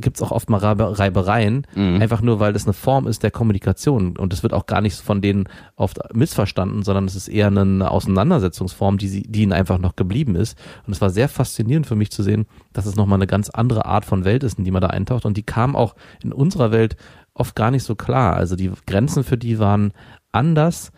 [0.00, 1.66] gibt's auch oft mal Reibe- Reibereien,
[2.00, 4.16] einfach nur, weil das eine Form ist der Kommunikation.
[4.18, 7.90] Und es wird auch gar nicht von denen oft missverstanden, sondern es ist eher eine
[7.90, 10.58] Auseinandersetzungsform, die, sie, die ihnen einfach noch geblieben ist.
[10.86, 13.86] Und es war sehr faszinierend für mich zu sehen, dass es nochmal eine ganz andere
[13.86, 15.24] Art von Welt ist, in die man da eintaucht.
[15.24, 16.96] Und die kam auch in unserer Welt
[17.32, 18.36] oft gar nicht so klar.
[18.36, 19.92] Also die Grenzen für die waren
[20.30, 20.92] anders.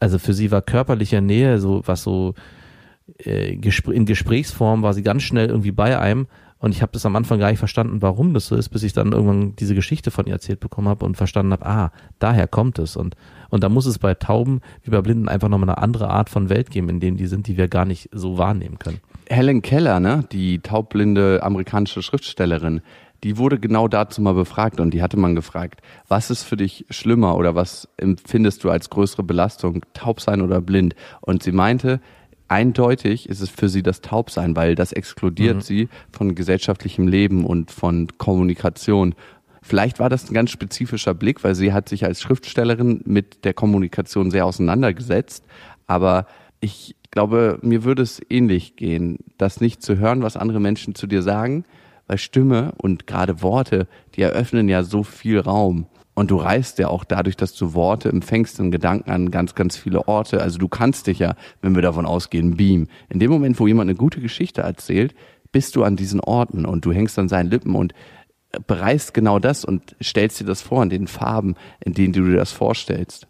[0.00, 2.34] Also für sie war körperliche Nähe, so was so
[3.24, 6.26] äh, in Gesprächsform war sie ganz schnell irgendwie bei einem
[6.62, 8.92] und ich habe das am Anfang gar nicht verstanden, warum das so ist, bis ich
[8.92, 12.78] dann irgendwann diese Geschichte von ihr erzählt bekommen habe und verstanden habe, ah, daher kommt
[12.78, 13.16] es und
[13.50, 16.48] und da muss es bei Tauben wie bei Blinden einfach nochmal eine andere Art von
[16.48, 19.00] Welt geben, in denen die sind, die wir gar nicht so wahrnehmen können.
[19.28, 22.80] Helen Keller, ne, die taubblinde amerikanische Schriftstellerin,
[23.24, 26.86] die wurde genau dazu mal befragt und die hatte man gefragt, was ist für dich
[26.90, 30.94] schlimmer oder was empfindest du als größere Belastung, taub sein oder blind?
[31.20, 32.00] Und sie meinte,
[32.52, 35.60] eindeutig ist es für sie das Taubsein, weil das exkludiert Mhm.
[35.62, 39.14] sie von gesellschaftlichem Leben und von Kommunikation.
[39.62, 43.54] Vielleicht war das ein ganz spezifischer Blick, weil sie hat sich als Schriftstellerin mit der
[43.54, 45.44] Kommunikation sehr auseinandergesetzt.
[45.86, 46.26] Aber
[46.60, 51.06] ich glaube, mir würde es ähnlich gehen, das nicht zu hören, was andere Menschen zu
[51.06, 51.64] dir sagen,
[52.06, 55.86] weil Stimme und gerade Worte, die eröffnen ja so viel Raum.
[56.14, 59.76] Und du reist ja auch dadurch, dass du Worte empfängst in Gedanken an ganz, ganz
[59.76, 60.42] viele Orte.
[60.42, 62.88] Also du kannst dich ja, wenn wir davon ausgehen, beamen.
[63.08, 65.14] In dem Moment, wo jemand eine gute Geschichte erzählt,
[65.52, 67.94] bist du an diesen Orten und du hängst an seinen Lippen und
[68.66, 72.36] bereist genau das und stellst dir das vor in den Farben, in denen du dir
[72.36, 73.26] das vorstellst.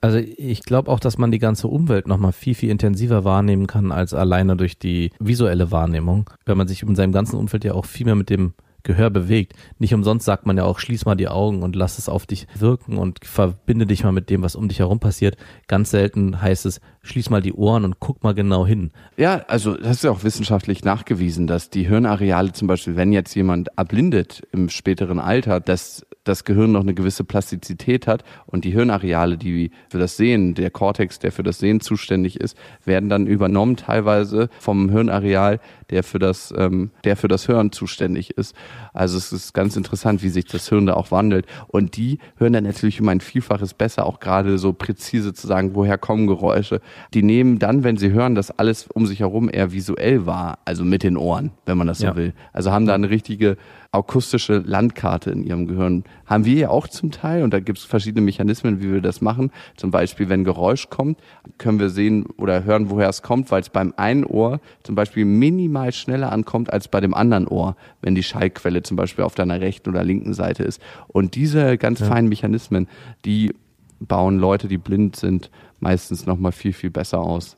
[0.00, 3.92] Also ich glaube auch, dass man die ganze Umwelt nochmal viel, viel intensiver wahrnehmen kann
[3.92, 7.84] als alleine durch die visuelle Wahrnehmung, weil man sich in seinem ganzen Umfeld ja auch
[7.84, 9.54] viel mehr mit dem Gehör bewegt.
[9.78, 12.46] Nicht umsonst sagt man ja auch, schließ mal die Augen und lass es auf dich
[12.58, 15.36] wirken und verbinde dich mal mit dem, was um dich herum passiert.
[15.68, 18.90] Ganz selten heißt es, schließ mal die Ohren und guck mal genau hin.
[19.16, 23.34] Ja, also das ist ja auch wissenschaftlich nachgewiesen, dass die Hirnareale zum Beispiel, wenn jetzt
[23.34, 28.70] jemand erblindet im späteren Alter, dass das Gehirn noch eine gewisse Plastizität hat und die
[28.72, 33.26] Hirnareale, die für das Sehen, der Kortex, der für das Sehen zuständig ist, werden dann
[33.26, 38.54] übernommen teilweise vom Hirnareal, der für das, ähm, der für das Hören zuständig ist.
[38.92, 41.46] Also es ist ganz interessant, wie sich das Hirn da auch wandelt.
[41.68, 45.74] Und die hören dann natürlich um ein Vielfaches besser, auch gerade so präzise zu sagen,
[45.74, 46.80] woher kommen Geräusche.
[47.14, 50.84] Die nehmen dann, wenn sie hören, dass alles um sich herum eher visuell war, also
[50.84, 52.16] mit den Ohren, wenn man das so Ja.
[52.16, 52.34] will.
[52.52, 53.56] Also haben da eine richtige
[53.92, 56.04] akustische Landkarte in ihrem Gehirn.
[56.24, 59.20] Haben wir ja auch zum Teil und da gibt es verschiedene Mechanismen, wie wir das
[59.20, 59.50] machen.
[59.76, 61.18] Zum Beispiel, wenn Geräusch kommt,
[61.58, 65.24] können wir sehen oder hören, woher es kommt, weil es beim einen Ohr zum Beispiel
[65.24, 69.60] minimal schneller ankommt als bei dem anderen Ohr, wenn die Schallquelle zum Beispiel auf deiner
[69.60, 70.80] rechten oder linken Seite ist.
[71.08, 72.86] Und diese ganz feinen Mechanismen,
[73.24, 73.52] die
[73.98, 75.50] bauen Leute, die blind sind,
[75.80, 77.56] meistens nochmal viel, viel besser aus.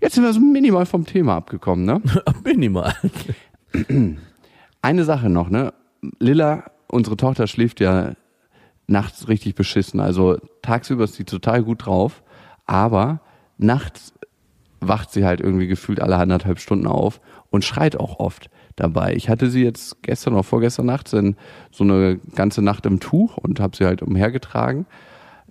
[0.00, 2.02] Jetzt sind wir so minimal vom Thema abgekommen, ne?
[2.44, 2.94] Minimal.
[4.86, 5.74] Eine Sache noch, ne?
[6.20, 8.12] Lilla, unsere Tochter schläft ja
[8.86, 9.98] nachts richtig beschissen.
[9.98, 12.22] Also tagsüber ist sie total gut drauf,
[12.66, 13.20] aber
[13.58, 14.14] nachts
[14.80, 17.20] wacht sie halt irgendwie gefühlt alle anderthalb Stunden auf
[17.50, 19.14] und schreit auch oft dabei.
[19.16, 21.34] Ich hatte sie jetzt gestern oder vorgestern Nacht in
[21.72, 24.86] so eine ganze Nacht im Tuch und habe sie halt umhergetragen.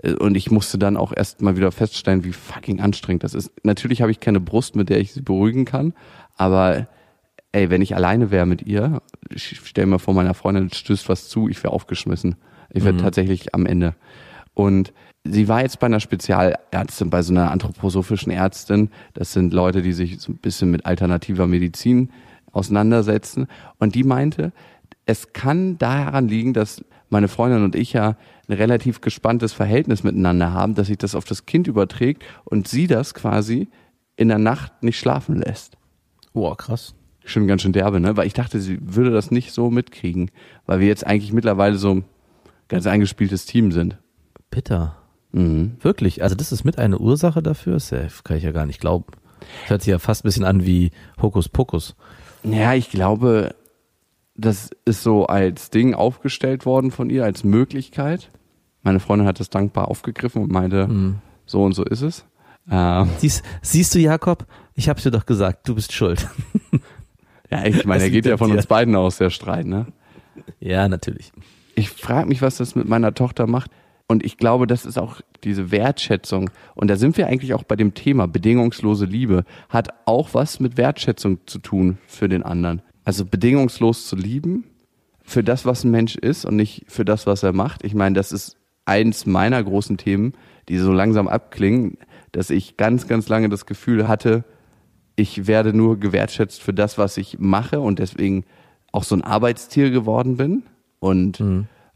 [0.01, 3.51] Äh, Und ich musste dann auch erst mal wieder feststellen, wie fucking anstrengend das ist.
[3.63, 5.93] Natürlich habe ich keine Brust, mit der ich sie beruhigen kann,
[6.37, 6.87] aber
[7.55, 11.29] ey, wenn ich alleine wäre mit ihr, ich stell mir vor, meiner Freundin stößt was
[11.29, 12.35] zu, ich wäre aufgeschmissen.
[12.69, 13.95] Ich wäre tatsächlich am Ende.
[14.53, 14.91] Und
[15.23, 18.89] sie war jetzt bei einer Spezialärztin, bei so einer anthroposophischen Ärztin.
[19.13, 22.09] Das sind Leute, die sich so ein bisschen mit alternativer Medizin
[22.51, 23.47] auseinandersetzen.
[23.79, 24.51] Und die meinte,
[25.05, 28.17] es kann daran liegen, dass meine Freundin und ich ja
[28.49, 32.87] ein relativ gespanntes Verhältnis miteinander haben, dass sich das auf das Kind überträgt und sie
[32.87, 33.69] das quasi
[34.17, 35.77] in der Nacht nicht schlafen lässt.
[36.33, 36.93] Boah, krass.
[37.25, 38.15] Schon ganz schön derbe, ne?
[38.15, 40.31] Weil ich dachte, sie würde das nicht so mitkriegen,
[40.65, 42.05] weil wir jetzt eigentlich mittlerweile so ein
[42.67, 43.97] ganz eingespieltes Team sind.
[44.51, 44.95] Bitter.
[45.31, 45.77] Mhm.
[45.81, 46.23] Wirklich.
[46.23, 47.79] Also das ist mit eine Ursache dafür?
[47.79, 48.11] Safe.
[48.23, 49.05] Kann ich ja gar nicht glauben.
[49.67, 51.95] Hört sich ja fast ein bisschen an wie Hokuspokus.
[52.43, 53.55] Ja, ich glaube,
[54.35, 58.29] das ist so als Ding aufgestellt worden von ihr, als Möglichkeit.
[58.83, 62.25] Meine Freundin hat das dankbar aufgegriffen und meinte, so und so ist es.
[62.69, 64.45] Ähm, Siehst, siehst du, Jakob?
[64.73, 66.27] Ich hab's dir doch gesagt, du bist schuld.
[67.63, 68.57] ja, ich meine, er geht ja von dir.
[68.57, 69.87] uns beiden aus, der Streit, ne?
[70.59, 71.31] ja, natürlich.
[71.75, 73.71] ich frage mich, was das mit meiner Tochter macht.
[74.07, 76.51] Und ich glaube, das ist auch diese Wertschätzung.
[76.75, 79.45] Und da sind wir eigentlich auch bei dem Thema bedingungslose Liebe.
[79.69, 82.83] Hat auch was mit Wertschätzung zu tun für den anderen.
[83.03, 84.65] Also bedingungslos zu lieben
[85.23, 87.83] für das, was ein Mensch ist und nicht für das, was er macht.
[87.83, 90.33] Ich meine, das ist eins meiner großen Themen,
[90.69, 91.97] die so langsam abklingen,
[92.31, 94.43] dass ich ganz, ganz lange das Gefühl hatte,
[95.15, 98.43] ich werde nur gewertschätzt für das, was ich mache und deswegen
[98.91, 100.63] auch so ein Arbeitstier geworden bin
[100.99, 101.39] und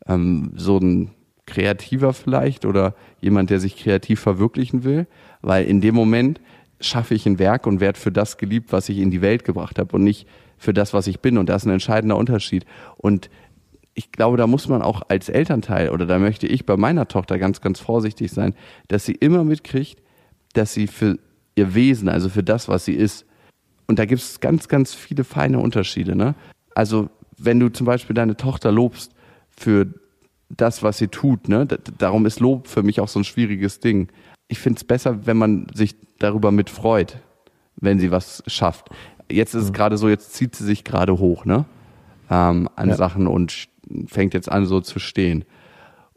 [0.08, 1.12] ähm, so ein
[1.46, 5.08] Kreativer vielleicht oder jemand, der sich kreativ verwirklichen will,
[5.42, 6.40] weil in dem Moment
[6.80, 9.80] schaffe ich ein Werk und werde für das geliebt, was ich in die Welt gebracht
[9.80, 10.28] habe und nicht
[10.58, 11.38] für das, was ich bin.
[11.38, 12.66] Und das ist ein entscheidender Unterschied.
[12.98, 13.30] Und
[13.94, 17.38] ich glaube, da muss man auch als Elternteil oder da möchte ich bei meiner Tochter
[17.38, 18.54] ganz, ganz vorsichtig sein,
[18.88, 20.02] dass sie immer mitkriegt,
[20.54, 21.18] dass sie für
[21.60, 23.26] ihr Wesen, also für das, was sie ist,
[23.88, 26.16] und da gibt es ganz, ganz viele feine Unterschiede.
[26.16, 26.36] Ne?
[26.76, 29.14] Also wenn du zum Beispiel deine Tochter lobst
[29.50, 29.88] für
[30.50, 31.66] das, was sie tut, ne?
[31.66, 34.10] D darum ist Lob für mich auch so ein schwieriges Ding.
[34.48, 37.18] Ich finde es besser, wenn man sich darüber mitfreut,
[37.76, 38.90] wenn sie was schafft.
[39.32, 41.66] Jetzt ist es gerade so, jetzt zieht sie sich gerade hoch, ne?
[42.32, 42.96] Ähm, an Ja.
[42.96, 43.68] Sachen und
[44.08, 45.46] fängt jetzt an, so zu stehen.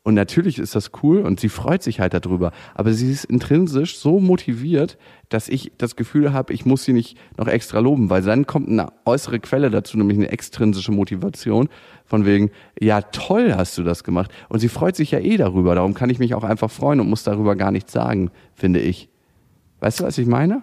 [0.04, 2.50] Und natürlich ist das cool und sie freut sich halt darüber.
[2.74, 7.16] Aber sie ist intrinsisch so motiviert, dass ich das Gefühl habe, ich muss sie nicht
[7.38, 11.68] noch extra loben, weil dann kommt eine äußere Quelle dazu, nämlich eine extrinsische Motivation
[12.04, 14.32] von wegen, ja toll hast du das gemacht.
[14.48, 15.76] Und sie freut sich ja eh darüber.
[15.76, 19.08] Darum kann ich mich auch einfach freuen und muss darüber gar nichts sagen, finde ich.
[19.78, 20.62] Weißt du, was ich meine?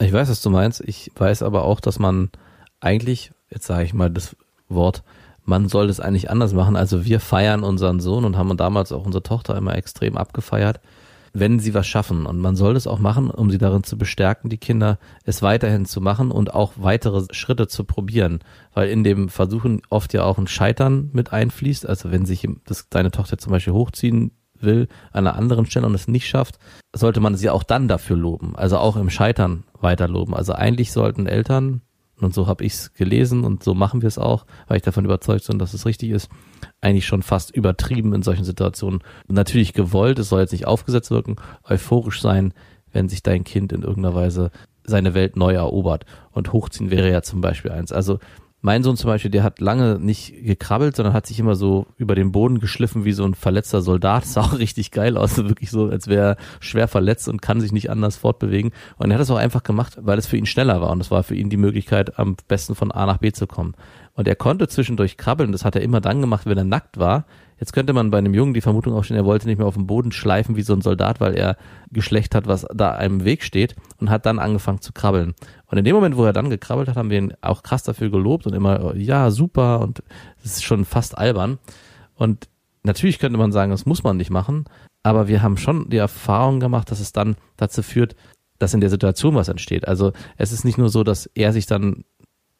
[0.00, 0.82] Ich weiß, was du meinst.
[0.86, 2.30] Ich weiß aber auch, dass man
[2.78, 4.36] eigentlich, jetzt sage ich mal das
[4.68, 5.02] Wort,
[5.44, 6.76] man soll das eigentlich anders machen.
[6.76, 10.80] Also wir feiern unseren Sohn und haben damals auch unsere Tochter immer extrem abgefeiert,
[11.32, 12.26] wenn sie was schaffen.
[12.26, 15.84] Und man soll das auch machen, um sie darin zu bestärken, die Kinder es weiterhin
[15.84, 18.40] zu machen und auch weitere Schritte zu probieren.
[18.72, 21.88] Weil in dem Versuchen oft ja auch ein Scheitern mit einfließt.
[21.88, 25.94] Also wenn sich das, deine Tochter zum Beispiel hochziehen will an einer anderen Stelle und
[25.94, 26.58] es nicht schafft,
[26.94, 28.54] sollte man sie auch dann dafür loben.
[28.54, 30.34] Also auch im Scheitern weiter loben.
[30.34, 31.82] Also eigentlich sollten Eltern
[32.24, 35.04] und so habe ich es gelesen und so machen wir es auch, weil ich davon
[35.04, 36.28] überzeugt bin, dass es richtig ist,
[36.80, 39.00] eigentlich schon fast übertrieben in solchen Situationen.
[39.28, 42.54] Natürlich gewollt, es soll jetzt nicht aufgesetzt wirken, euphorisch sein,
[42.92, 44.50] wenn sich dein Kind in irgendeiner Weise
[44.84, 46.04] seine Welt neu erobert.
[46.32, 47.92] Und hochziehen wäre ja zum Beispiel eins.
[47.92, 48.18] Also
[48.62, 52.14] mein Sohn zum Beispiel, der hat lange nicht gekrabbelt, sondern hat sich immer so über
[52.14, 54.22] den Boden geschliffen wie so ein verletzter Soldat.
[54.22, 57.60] Das sah auch richtig geil aus, wirklich so, als wäre er schwer verletzt und kann
[57.60, 58.70] sich nicht anders fortbewegen.
[58.98, 61.10] Und er hat das auch einfach gemacht, weil es für ihn schneller war und es
[61.10, 63.74] war für ihn die Möglichkeit, am besten von A nach B zu kommen.
[64.14, 67.24] Und er konnte zwischendurch krabbeln, das hat er immer dann gemacht, wenn er nackt war,
[67.62, 69.86] Jetzt könnte man bei einem Jungen die Vermutung aufstellen, er wollte nicht mehr auf dem
[69.86, 71.56] Boden schleifen wie so ein Soldat, weil er
[71.92, 75.34] Geschlecht hat, was da einem Weg steht und hat dann angefangen zu krabbeln.
[75.72, 78.10] Und in dem Moment, wo er dann gekrabbelt hat, haben wir ihn auch krass dafür
[78.10, 80.02] gelobt und immer, ja, super und
[80.44, 81.58] es ist schon fast albern.
[82.14, 82.50] Und
[82.82, 84.66] natürlich könnte man sagen, das muss man nicht machen,
[85.02, 88.16] aber wir haben schon die Erfahrung gemacht, dass es dann dazu führt,
[88.58, 89.88] dass in der Situation was entsteht.
[89.88, 92.04] Also es ist nicht nur so, dass er sich dann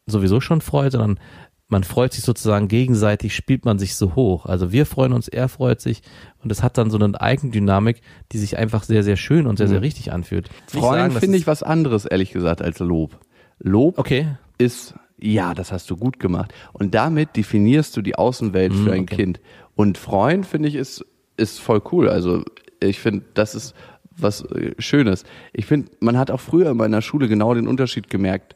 [0.07, 1.19] sowieso schon freut, sondern
[1.67, 4.45] man freut sich sozusagen gegenseitig, spielt man sich so hoch.
[4.45, 6.01] Also wir freuen uns, er freut sich
[6.43, 9.67] und es hat dann so eine Eigendynamik, die sich einfach sehr, sehr schön und sehr,
[9.67, 9.83] sehr mhm.
[9.83, 10.49] richtig anfühlt.
[10.67, 13.17] Freuen finde ich was anderes, ehrlich gesagt, als Lob.
[13.59, 14.27] Lob okay.
[14.57, 16.53] ist, ja, das hast du gut gemacht.
[16.73, 19.15] Und damit definierst du die Außenwelt mhm, für ein okay.
[19.15, 19.39] Kind.
[19.75, 21.05] Und freuen, finde ich, ist,
[21.37, 22.09] ist voll cool.
[22.09, 22.43] Also
[22.79, 23.73] ich finde, das ist
[24.15, 25.23] was äh, Schönes.
[25.53, 28.55] Ich finde, man hat auch früher in meiner Schule genau den Unterschied gemerkt.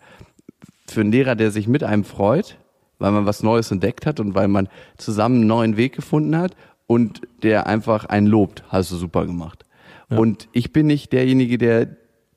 [0.88, 2.58] Für einen Lehrer, der sich mit einem freut,
[3.00, 6.56] weil man was Neues entdeckt hat und weil man zusammen einen neuen Weg gefunden hat
[6.88, 9.66] und der einfach einen lobt, hast du super gemacht.
[10.10, 10.18] Ja.
[10.18, 11.88] Und ich bin nicht derjenige, der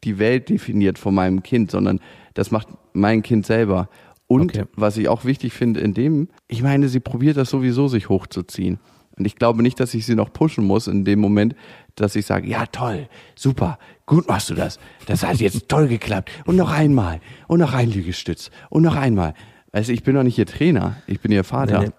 [0.04, 2.00] die Welt definiert von meinem Kind, sondern
[2.34, 3.88] das macht mein Kind selber.
[4.26, 4.64] Und okay.
[4.74, 8.78] was ich auch wichtig finde in dem, ich meine, sie probiert das sowieso, sich hochzuziehen.
[9.16, 11.54] Und ich glaube nicht, dass ich sie noch pushen muss in dem Moment,
[11.94, 14.78] dass ich sage, ja toll, super, gut machst du das.
[15.06, 16.30] Das hat jetzt toll geklappt.
[16.46, 17.20] Und noch einmal.
[17.46, 18.50] Und noch ein Liegestütz.
[18.70, 19.34] Und noch einmal.
[19.72, 21.80] Also ich bin doch nicht ihr Trainer, ich bin ihr Vater.
[21.80, 21.92] Nee, nee.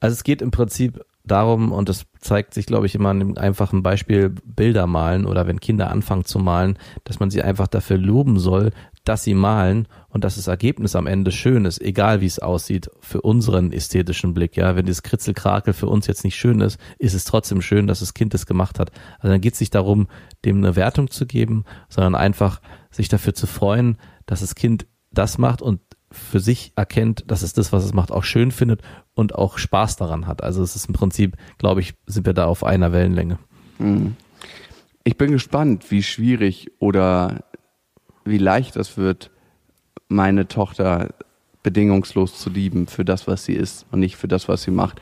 [0.00, 3.38] Also es geht im Prinzip darum, und das zeigt sich, glaube ich, immer an dem
[3.38, 7.96] einfachen Beispiel Bilder malen oder wenn Kinder anfangen zu malen, dass man sie einfach dafür
[7.96, 8.72] loben soll,
[9.04, 12.90] dass sie malen und dass das Ergebnis am Ende schön ist, egal wie es aussieht,
[13.00, 14.56] für unseren ästhetischen Blick.
[14.56, 18.00] Ja, wenn das Kritzelkrakel für uns jetzt nicht schön ist, ist es trotzdem schön, dass
[18.00, 18.92] das Kind es gemacht hat.
[19.18, 20.08] Also dann geht es nicht darum,
[20.44, 25.38] dem eine Wertung zu geben, sondern einfach sich dafür zu freuen, dass das Kind das
[25.38, 25.80] macht und
[26.14, 28.80] für sich erkennt, dass es das, was es macht, auch schön findet
[29.14, 30.42] und auch Spaß daran hat.
[30.42, 33.38] Also es ist im Prinzip, glaube ich, sind wir da auf einer Wellenlänge.
[33.78, 34.16] Mhm.
[35.04, 37.44] Ich bin gespannt, wie schwierig oder
[38.24, 39.30] wie leicht es wird,
[40.08, 41.10] meine Tochter
[41.62, 45.00] bedingungslos zu lieben für das, was sie ist und nicht für das, was sie macht.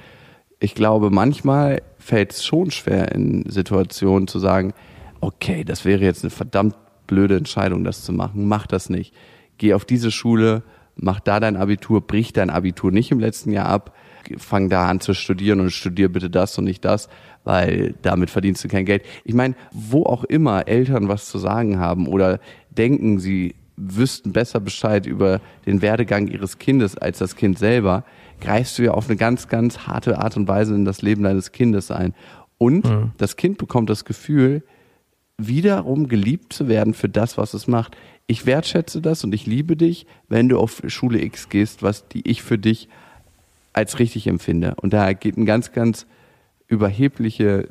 [0.58, 4.72] Ich glaube, manchmal fällt es schon schwer in Situationen zu sagen,
[5.20, 8.46] okay, das wäre jetzt eine verdammt blöde Entscheidung, das zu machen.
[8.46, 9.14] Mach das nicht.
[9.58, 10.62] Geh auf diese Schule
[10.96, 13.94] mach da dein Abitur, brich dein Abitur nicht im letzten Jahr ab,
[14.38, 17.08] fang da an zu studieren und studier bitte das und nicht das,
[17.44, 19.02] weil damit verdienst du kein Geld.
[19.24, 24.60] Ich meine, wo auch immer Eltern was zu sagen haben oder denken, sie wüssten besser
[24.60, 28.04] Bescheid über den Werdegang ihres Kindes als das Kind selber,
[28.40, 31.52] greifst du ja auf eine ganz, ganz harte Art und Weise in das Leben deines
[31.52, 32.14] Kindes ein.
[32.58, 33.12] Und mhm.
[33.18, 34.62] das Kind bekommt das Gefühl,
[35.46, 39.76] wiederum geliebt zu werden für das, was es macht ich wertschätze das und ich liebe
[39.76, 42.88] dich, wenn du auf Schule X gehst, was die ich für dich
[43.72, 44.74] als richtig empfinde.
[44.80, 46.06] Und da geht eine ganz, ganz
[46.68, 47.68] überhebliche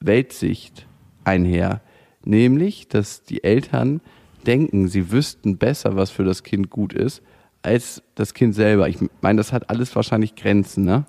[0.00, 0.86] Weltsicht
[1.24, 1.80] einher.
[2.24, 4.00] Nämlich, dass die Eltern
[4.46, 7.22] denken, sie wüssten besser, was für das Kind gut ist,
[7.62, 8.88] als das Kind selber.
[8.88, 11.06] Ich meine, das hat alles wahrscheinlich Grenzen, ne?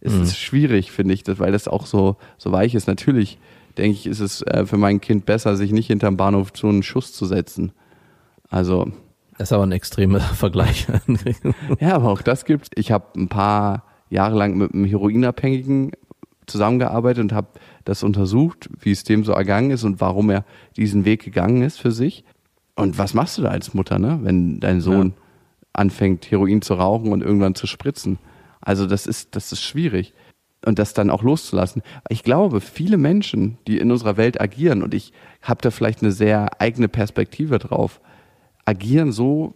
[0.00, 0.22] Es mhm.
[0.22, 2.88] ist schwierig, finde ich, weil das auch so, so weich ist.
[2.88, 3.38] Natürlich
[3.78, 6.82] denke ich, ist es äh, für mein Kind besser, sich nicht hinterm Bahnhof zu einen
[6.82, 7.72] Schuss zu setzen.
[8.48, 8.92] Also.
[9.38, 10.86] Das ist aber ein extremer Vergleich.
[11.80, 12.68] ja, aber auch das gibt's.
[12.74, 15.92] Ich habe ein paar Jahre lang mit einem Heroinabhängigen
[16.46, 17.48] zusammengearbeitet und habe
[17.84, 20.44] das untersucht, wie es dem so ergangen ist und warum er
[20.76, 22.24] diesen Weg gegangen ist für sich.
[22.74, 24.20] Und was machst du da als Mutter, ne?
[24.22, 25.14] wenn dein Sohn ja.
[25.72, 28.18] anfängt, Heroin zu rauchen und irgendwann zu spritzen?
[28.60, 30.14] Also das ist, das ist schwierig.
[30.64, 31.82] Und das dann auch loszulassen.
[32.08, 36.12] Ich glaube, viele Menschen, die in unserer Welt agieren, und ich habe da vielleicht eine
[36.12, 38.00] sehr eigene Perspektive drauf,
[38.64, 39.54] agieren so,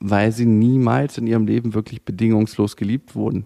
[0.00, 3.44] weil sie niemals in ihrem Leben wirklich bedingungslos geliebt wurden.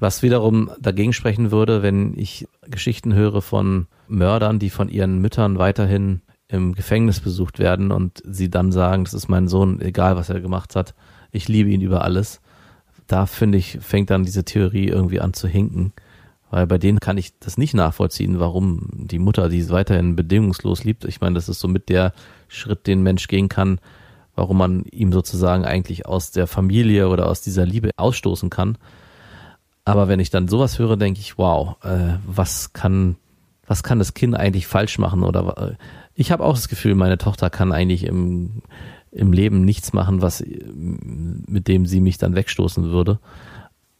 [0.00, 5.58] Was wiederum dagegen sprechen würde, wenn ich Geschichten höre von Mördern, die von ihren Müttern
[5.58, 10.28] weiterhin im Gefängnis besucht werden und sie dann sagen, das ist mein Sohn, egal was
[10.28, 10.94] er gemacht hat,
[11.30, 12.40] ich liebe ihn über alles.
[13.06, 15.92] Da finde ich, fängt dann diese Theorie irgendwie an zu hinken,
[16.50, 21.04] weil bei denen kann ich das nicht nachvollziehen, warum die Mutter die weiterhin bedingungslos liebt.
[21.04, 22.12] Ich meine, das ist so mit der
[22.48, 23.78] Schritt, den Mensch gehen kann,
[24.34, 28.78] warum man ihm sozusagen eigentlich aus der Familie oder aus dieser Liebe ausstoßen kann.
[29.84, 33.16] Aber wenn ich dann sowas höre, denke ich, wow, äh, was kann,
[33.66, 35.22] was kann das Kind eigentlich falsch machen?
[35.22, 35.74] Oder äh,
[36.14, 38.62] ich habe auch das Gefühl, meine Tochter kann eigentlich im,
[39.14, 40.44] im Leben nichts machen, was
[40.74, 43.20] mit dem sie mich dann wegstoßen würde.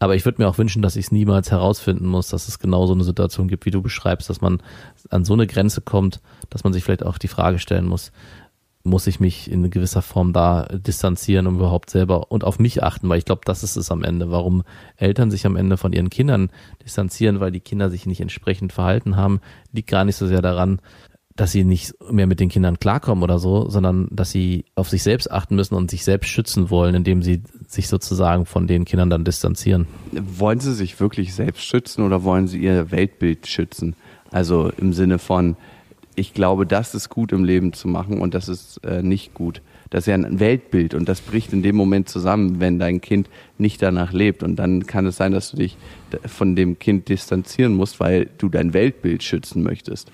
[0.01, 2.87] Aber ich würde mir auch wünschen, dass ich es niemals herausfinden muss, dass es genau
[2.87, 4.61] so eine Situation gibt, wie du beschreibst, dass man
[5.09, 8.13] an so eine Grenze kommt, dass man sich vielleicht auch die Frage stellen muss,
[8.83, 13.09] muss ich mich in gewisser Form da distanzieren, um überhaupt selber und auf mich achten,
[13.09, 14.63] weil ich glaube, das ist es am Ende, warum
[14.97, 16.51] Eltern sich am Ende von ihren Kindern
[16.85, 19.41] distanzieren, weil die Kinder sich nicht entsprechend verhalten haben,
[19.73, 20.81] liegt gar nicht so sehr daran,
[21.37, 25.03] dass sie nicht mehr mit den Kindern klarkommen oder so, sondern dass sie auf sich
[25.03, 29.11] selbst achten müssen und sich selbst schützen wollen, indem sie sich sozusagen von den Kindern
[29.11, 29.89] dann distanzieren.
[30.13, 33.97] Wollen sie sich wirklich selbst schützen oder wollen sie ihr Weltbild schützen?
[34.31, 35.57] Also im Sinne von,
[36.15, 39.61] ich glaube, das ist gut im Leben zu machen und das ist äh, nicht gut.
[39.91, 43.29] Das ist ja ein Weltbild und das bricht in dem Moment zusammen, wenn dein Kind
[43.59, 44.43] nicht danach lebt.
[44.43, 45.77] Und dann kann es sein, dass du dich
[46.27, 50.11] von dem Kind distanzieren musst, weil du dein Weltbild schützen möchtest.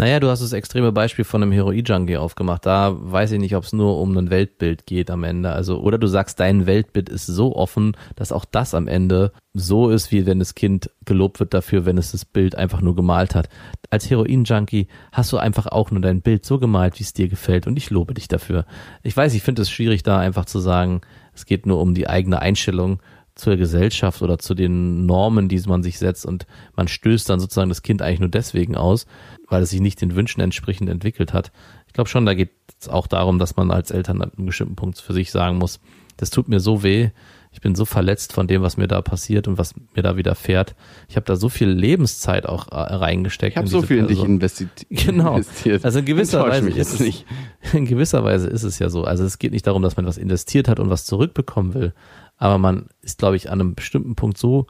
[0.00, 2.64] Naja, du hast das extreme Beispiel von einem Heroin-Junkie aufgemacht.
[2.64, 5.50] Da weiß ich nicht, ob es nur um ein Weltbild geht am Ende.
[5.50, 9.90] Also, oder du sagst, dein Weltbild ist so offen, dass auch das am Ende so
[9.90, 13.34] ist, wie wenn das Kind gelobt wird dafür, wenn es das Bild einfach nur gemalt
[13.34, 13.48] hat.
[13.90, 17.66] Als Heroin-Junkie hast du einfach auch nur dein Bild so gemalt, wie es dir gefällt
[17.66, 18.66] und ich lobe dich dafür.
[19.02, 21.00] Ich weiß, ich finde es schwierig, da einfach zu sagen,
[21.34, 23.00] es geht nur um die eigene Einstellung
[23.38, 27.68] zur Gesellschaft oder zu den Normen, die man sich setzt und man stößt dann sozusagen
[27.68, 29.06] das Kind eigentlich nur deswegen aus,
[29.48, 31.52] weil es sich nicht den Wünschen entsprechend entwickelt hat.
[31.86, 34.76] Ich glaube schon, da geht es auch darum, dass man als Eltern an einem bestimmten
[34.76, 35.80] Punkt für sich sagen muss,
[36.16, 37.10] das tut mir so weh,
[37.52, 40.74] ich bin so verletzt von dem, was mir da passiert und was mir da widerfährt.
[41.08, 43.52] Ich habe da so viel Lebenszeit auch äh, reingesteckt.
[43.52, 45.36] Ich habe so viel in dich investi genau.
[45.36, 45.84] investiert.
[45.84, 47.24] Also in gewisser Weise ist es nicht.
[47.72, 49.04] In gewisser Weise ist es ja so.
[49.04, 51.92] Also es geht nicht darum, dass man was investiert hat und was zurückbekommen will,
[52.38, 54.66] aber man ist, glaube ich, an einem bestimmten Punkt so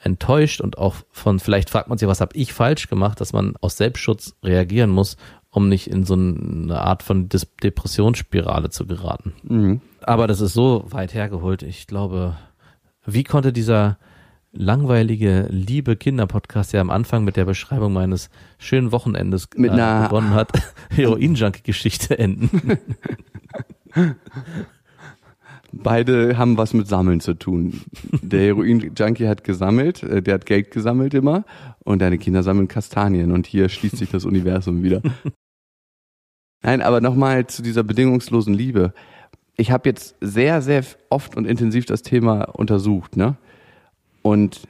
[0.00, 3.54] enttäuscht und auch von, vielleicht fragt man sich, was habe ich falsch gemacht, dass man
[3.60, 5.16] aus Selbstschutz reagieren muss,
[5.50, 9.32] um nicht in so eine Art von Depressionsspirale zu geraten.
[9.42, 9.80] Mhm.
[10.02, 11.62] Aber das ist so weit hergeholt.
[11.62, 12.36] Ich glaube,
[13.04, 13.98] wie konnte dieser
[14.52, 20.30] langweilige, liebe Kinderpodcast, der am Anfang mit der Beschreibung meines schönen Wochenendes mit äh, begonnen
[20.30, 20.52] hat,
[20.90, 22.78] Heroin-Junkie-Geschichte enden?
[25.72, 27.82] Beide haben was mit Sammeln zu tun.
[28.22, 31.44] Der Heroin-Junkie hat gesammelt, äh, der hat Geld gesammelt immer
[31.84, 35.02] und deine Kinder sammeln Kastanien und hier schließt sich das Universum wieder.
[36.62, 38.92] Nein, aber nochmal zu dieser bedingungslosen Liebe.
[39.56, 43.36] Ich habe jetzt sehr, sehr oft und intensiv das Thema untersucht, ne?
[44.22, 44.62] Und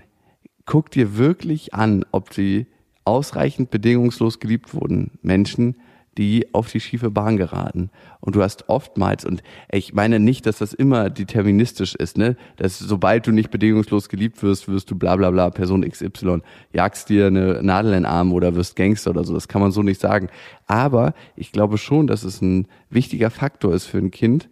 [0.66, 2.66] guck dir wirklich an, ob sie
[3.04, 5.18] ausreichend bedingungslos geliebt wurden.
[5.22, 5.76] Menschen,
[6.18, 7.90] die auf die schiefe Bahn geraten.
[8.20, 12.36] Und du hast oftmals, und ich meine nicht, dass das immer deterministisch ist, ne?
[12.56, 16.40] Dass sobald du nicht bedingungslos geliebt wirst, wirst du bla bla bla, Person XY,
[16.72, 19.32] jagst dir eine Nadel in den Arm oder wirst Gangster oder so.
[19.32, 20.28] Das kann man so nicht sagen.
[20.66, 24.48] Aber ich glaube schon, dass es ein wichtiger Faktor ist für ein Kind,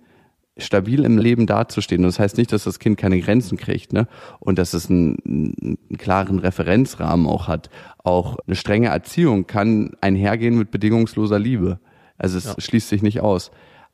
[0.59, 2.03] stabil im Leben dazustehen.
[2.03, 4.09] Und das heißt nicht, dass das Kind keine Grenzen kriegt, ne?
[4.41, 7.69] Und dass es einen, einen klaren Referenzrahmen auch hat.
[8.03, 11.79] Auch eine strenge Erziehung kann einhergehen mit bedingungsloser Liebe.
[12.17, 12.55] Also es ja.
[12.59, 13.51] schließt sich nicht aus.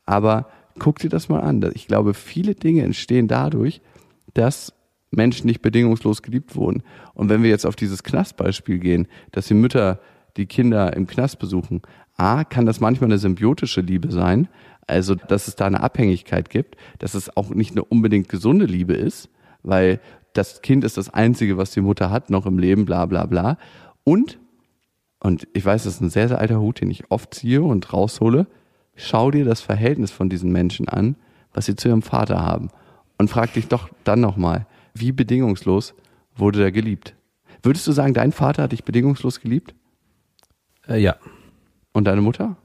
[0.07, 0.49] Aber
[0.79, 1.69] guck dir das mal an.
[1.75, 3.81] Ich glaube, viele Dinge entstehen dadurch,
[4.35, 4.73] dass
[5.11, 6.83] Menschen nicht bedingungslos geliebt wurden.
[7.15, 10.01] Und wenn wir jetzt auf dieses Knastbeispiel gehen, dass die Mütter
[10.37, 11.83] die Kinder im Knast besuchen,
[12.17, 14.49] A, kann das manchmal eine symbiotische Liebe sein,
[14.87, 18.95] also, dass es da eine Abhängigkeit gibt, dass es auch nicht eine unbedingt gesunde Liebe
[18.95, 19.29] ist,
[19.63, 20.01] weil
[20.33, 23.59] das Kind ist das Einzige, was die Mutter hat, noch im Leben, bla bla bla.
[24.05, 24.39] Und,
[25.21, 27.93] und ich weiß, das ist ein sehr, sehr alter Hut, den ich oft ziehe und
[27.93, 28.47] raushole,
[28.97, 31.17] schau dir das Verhältnis von diesen Menschen an,
[31.53, 32.71] was sie zu ihrem Vater haben.
[33.19, 35.95] Und frag dich doch dann nochmal, wie bedingungslos
[36.35, 37.15] wurde der geliebt?
[37.63, 39.75] Würdest du sagen, dein Vater hat dich bedingungslos geliebt?
[40.89, 41.17] Äh, ja,
[41.93, 42.57] Und deine Mutter?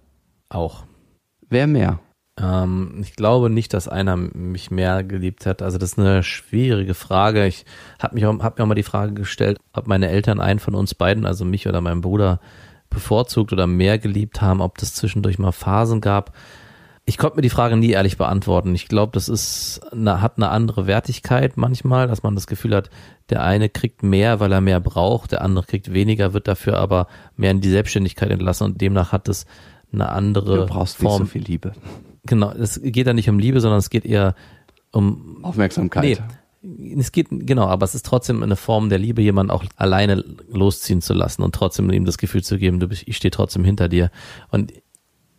[0.50, 0.86] auch.
[1.50, 2.00] Wer mehr?
[2.40, 5.62] Ähm, ich glaube nicht, dass einer mich mehr geliebt hat.
[5.62, 7.48] Also das ist eine schwierige Frage.
[7.48, 7.66] Ich
[8.00, 10.76] habe mich auch, hab mir auch mal die Frage gestellt, ob meine Eltern einen von
[10.76, 12.40] uns beiden, also mich oder meinen Bruder,
[12.90, 16.34] bevorzugt oder mehr geliebt haben, ob das zwischendurch mal Phasen gab.
[17.06, 18.76] Ich konnte mir die Frage nie ehrlich beantworten.
[18.76, 22.90] Ich glaube, das ist eine, hat eine andere Wertigkeit manchmal, dass man das Gefühl hat,
[23.30, 27.08] der eine kriegt mehr, weil er mehr braucht, der andere kriegt weniger, wird dafür aber
[27.38, 29.46] mehr in die Selbstständigkeit entlassen und demnach hat es
[29.94, 31.24] eine andere Du brauchst nicht Form.
[31.24, 31.74] so viel Liebe.
[32.28, 34.36] Genau, es geht da nicht um Liebe, sondern es geht eher
[34.92, 36.04] um Aufmerksamkeit.
[36.62, 40.24] Nee, es geht, genau, aber es ist trotzdem eine Form der Liebe, jemanden auch alleine
[40.52, 43.64] losziehen zu lassen und trotzdem ihm das Gefühl zu geben, du bist, ich stehe trotzdem
[43.64, 44.12] hinter dir.
[44.50, 44.74] Und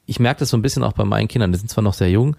[0.07, 2.11] ich merke das so ein bisschen auch bei meinen Kindern, die sind zwar noch sehr
[2.11, 2.37] jung,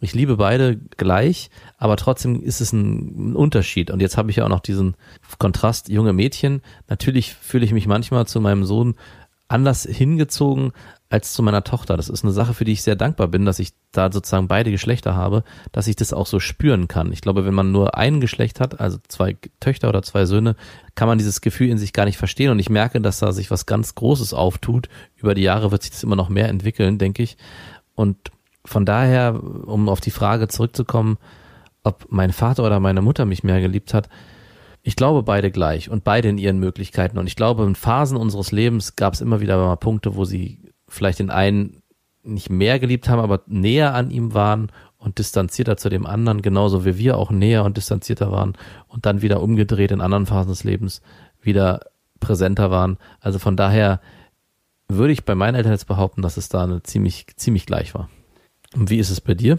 [0.00, 3.90] ich liebe beide gleich, aber trotzdem ist es ein, ein Unterschied.
[3.90, 4.96] Und jetzt habe ich ja auch noch diesen
[5.38, 6.62] Kontrast, junge Mädchen.
[6.88, 8.94] Natürlich fühle ich mich manchmal zu meinem Sohn
[9.46, 10.72] anders hingezogen
[11.10, 11.96] als zu meiner Tochter.
[11.96, 14.70] Das ist eine Sache, für die ich sehr dankbar bin, dass ich da sozusagen beide
[14.70, 15.42] Geschlechter habe,
[15.72, 17.12] dass ich das auch so spüren kann.
[17.12, 20.54] Ich glaube, wenn man nur ein Geschlecht hat, also zwei Töchter oder zwei Söhne,
[20.94, 22.52] kann man dieses Gefühl in sich gar nicht verstehen.
[22.52, 24.88] Und ich merke, dass da sich was ganz Großes auftut.
[25.16, 27.36] Über die Jahre wird sich das immer noch mehr entwickeln, denke ich.
[27.96, 28.30] Und
[28.64, 31.18] von daher, um auf die Frage zurückzukommen,
[31.82, 34.08] ob mein Vater oder meine Mutter mich mehr geliebt hat,
[34.82, 37.18] ich glaube beide gleich und beide in ihren Möglichkeiten.
[37.18, 40.69] Und ich glaube, in Phasen unseres Lebens gab es immer wieder mal Punkte, wo sie
[40.90, 41.82] vielleicht den einen
[42.22, 46.84] nicht mehr geliebt haben, aber näher an ihm waren und distanzierter zu dem anderen, genauso
[46.84, 48.54] wie wir auch näher und distanzierter waren
[48.88, 51.00] und dann wieder umgedreht in anderen Phasen des Lebens
[51.40, 51.80] wieder
[52.20, 52.98] präsenter waren.
[53.20, 54.00] Also von daher
[54.88, 58.10] würde ich bei meinen Eltern jetzt behaupten, dass es da eine ziemlich, ziemlich gleich war.
[58.74, 59.58] Und wie ist es bei dir?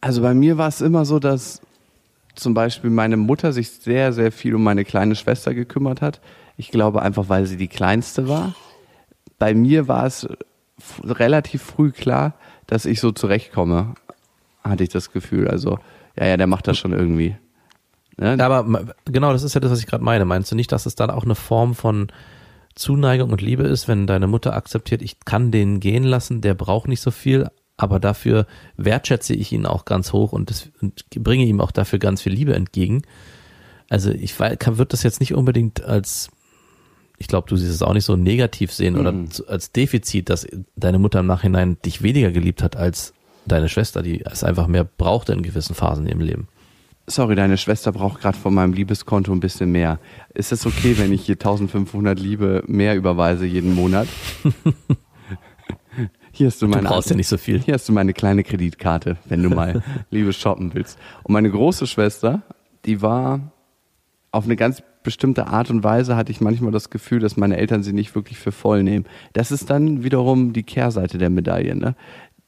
[0.00, 1.60] Also bei mir war es immer so, dass
[2.36, 6.20] zum Beispiel meine Mutter sich sehr, sehr viel um meine kleine Schwester gekümmert hat.
[6.56, 8.54] Ich glaube einfach, weil sie die kleinste war.
[9.40, 10.28] Bei mir war es
[11.02, 12.34] relativ früh klar,
[12.68, 13.94] dass ich so zurechtkomme,
[14.62, 15.48] hatte ich das Gefühl.
[15.48, 15.80] Also,
[16.16, 17.34] ja, ja, der macht das schon irgendwie.
[18.16, 18.36] Ne?
[18.38, 20.24] Ja, aber genau, das ist ja das, was ich gerade meine.
[20.24, 22.08] Meinst du nicht, dass es dann auch eine Form von
[22.74, 26.88] Zuneigung und Liebe ist, wenn deine Mutter akzeptiert, ich kann den gehen lassen, der braucht
[26.88, 31.44] nicht so viel, aber dafür wertschätze ich ihn auch ganz hoch und, das, und bringe
[31.44, 33.02] ihm auch dafür ganz viel Liebe entgegen.
[33.88, 36.30] Also ich kann, wird das jetzt nicht unbedingt als,
[37.20, 40.46] ich glaube, du siehst es auch nicht so negativ sehen oder zu, als Defizit, dass
[40.74, 43.12] deine Mutter im Nachhinein dich weniger geliebt hat als
[43.44, 46.48] deine Schwester, die es einfach mehr brauchte in gewissen Phasen in ihrem Leben.
[47.06, 49.98] Sorry, deine Schwester braucht gerade von meinem Liebeskonto ein bisschen mehr.
[50.32, 54.08] Ist es okay, wenn ich hier 1500 Liebe mehr überweise jeden Monat?
[56.32, 57.60] Hier hast du Du meine brauchst ja nicht so viel.
[57.60, 60.98] Hier hast du meine kleine Kreditkarte, wenn du mal Liebe shoppen willst.
[61.24, 62.42] Und meine große Schwester,
[62.86, 63.52] die war
[64.32, 67.82] auf eine ganz bestimmte Art und Weise hatte ich manchmal das Gefühl, dass meine Eltern
[67.82, 69.06] sie nicht wirklich für voll nehmen.
[69.32, 71.96] Das ist dann wiederum die Kehrseite der Medaille, ne?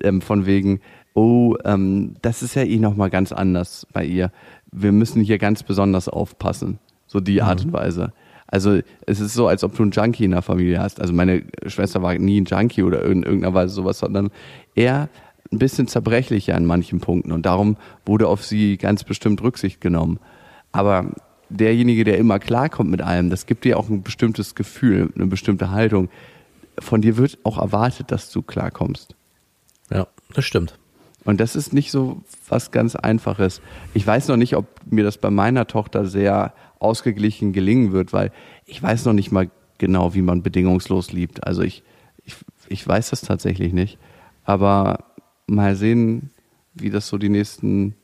[0.02, 0.80] Ähm, von wegen,
[1.14, 4.30] oh, ähm, das ist ja eh nochmal ganz anders bei ihr.
[4.70, 6.78] Wir müssen hier ganz besonders aufpassen.
[7.06, 8.12] So die Art und Weise.
[8.46, 11.00] Also es ist so, als ob du einen Junkie in der Familie hast.
[11.00, 14.30] Also meine Schwester war nie ein Junkie oder in irgendeiner Weise sowas, sondern
[14.74, 15.08] eher
[15.50, 17.32] ein bisschen zerbrechlicher in manchen Punkten.
[17.32, 20.18] Und darum wurde auf sie ganz bestimmt Rücksicht genommen.
[20.70, 21.12] Aber
[21.52, 25.70] derjenige, der immer klarkommt mit allem, das gibt dir auch ein bestimmtes Gefühl, eine bestimmte
[25.70, 26.08] Haltung.
[26.78, 29.14] Von dir wird auch erwartet, dass du klarkommst.
[29.90, 30.78] Ja, das stimmt.
[31.24, 33.60] Und das ist nicht so was ganz Einfaches.
[33.94, 38.32] Ich weiß noch nicht, ob mir das bei meiner Tochter sehr ausgeglichen gelingen wird, weil
[38.66, 41.46] ich weiß noch nicht mal genau, wie man bedingungslos liebt.
[41.46, 41.84] Also ich,
[42.24, 42.34] ich,
[42.68, 43.98] ich weiß das tatsächlich nicht.
[44.44, 45.04] Aber
[45.46, 46.30] mal sehen,
[46.74, 47.94] wie das so die nächsten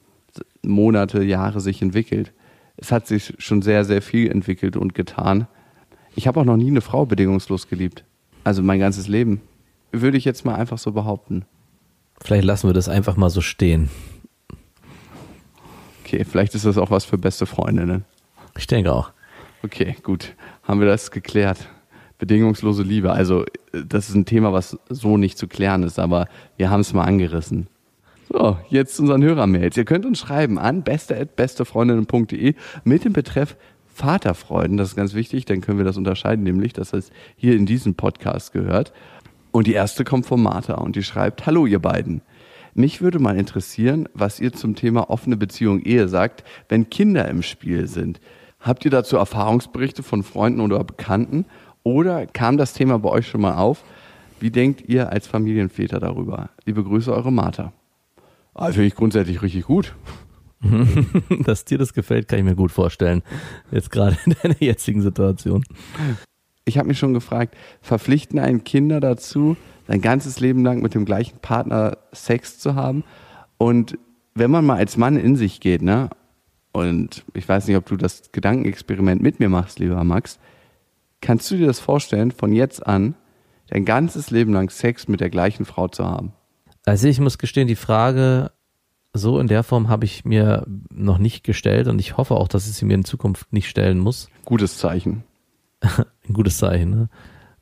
[0.62, 2.32] Monate, Jahre sich entwickelt.
[2.78, 5.46] Es hat sich schon sehr, sehr viel entwickelt und getan.
[6.14, 8.04] Ich habe auch noch nie eine Frau bedingungslos geliebt.
[8.44, 9.40] Also mein ganzes Leben.
[9.92, 11.44] Würde ich jetzt mal einfach so behaupten.
[12.20, 13.90] Vielleicht lassen wir das einfach mal so stehen.
[16.04, 18.04] Okay, vielleicht ist das auch was für beste Freundinnen.
[18.56, 19.12] Ich denke auch.
[19.62, 20.34] Okay, gut.
[20.62, 21.68] Haben wir das geklärt.
[22.18, 23.12] Bedingungslose Liebe.
[23.12, 26.80] Also, äh, das ist ein Thema, was so nicht zu klären ist, aber wir haben
[26.80, 27.68] es mal angerissen.
[28.30, 29.76] So, jetzt unseren Hörermails.
[29.78, 32.54] Ihr könnt uns schreiben an beste.bestefreundinnen.de
[32.84, 33.56] mit dem Betreff
[33.86, 34.76] Vaterfreuden.
[34.76, 37.94] Das ist ganz wichtig, dann können wir das unterscheiden, nämlich, dass es hier in diesem
[37.94, 38.92] Podcast gehört.
[39.50, 42.20] Und die erste kommt von Martha und die schreibt, Hallo ihr beiden.
[42.74, 47.42] Mich würde mal interessieren, was ihr zum Thema offene Beziehung Ehe sagt, wenn Kinder im
[47.42, 48.20] Spiel sind.
[48.60, 51.46] Habt ihr dazu Erfahrungsberichte von Freunden oder Bekannten?
[51.82, 53.84] Oder kam das Thema bei euch schon mal auf?
[54.38, 56.50] Wie denkt ihr als Familienväter darüber?
[56.66, 57.72] Liebe Grüße, eure Martha.
[58.60, 59.94] Ah, Finde ich grundsätzlich richtig gut.
[61.44, 63.22] Dass dir das gefällt, kann ich mir gut vorstellen.
[63.70, 65.62] Jetzt gerade in deiner jetzigen Situation.
[66.64, 69.56] Ich habe mich schon gefragt, verpflichten einen Kinder dazu,
[69.86, 73.04] sein ganzes Leben lang mit dem gleichen Partner Sex zu haben?
[73.58, 73.96] Und
[74.34, 76.10] wenn man mal als Mann in sich geht, ne?
[76.72, 80.40] Und ich weiß nicht, ob du das Gedankenexperiment mit mir machst, lieber Max.
[81.20, 83.14] Kannst du dir das vorstellen, von jetzt an
[83.68, 86.32] dein ganzes Leben lang Sex mit der gleichen Frau zu haben?
[86.88, 88.50] Also ich muss gestehen, die Frage
[89.12, 92.68] so in der Form habe ich mir noch nicht gestellt und ich hoffe auch, dass
[92.68, 94.28] ich sie mir in Zukunft nicht stellen muss.
[94.44, 95.24] Gutes Zeichen.
[95.80, 97.08] Ein gutes Zeichen, ne?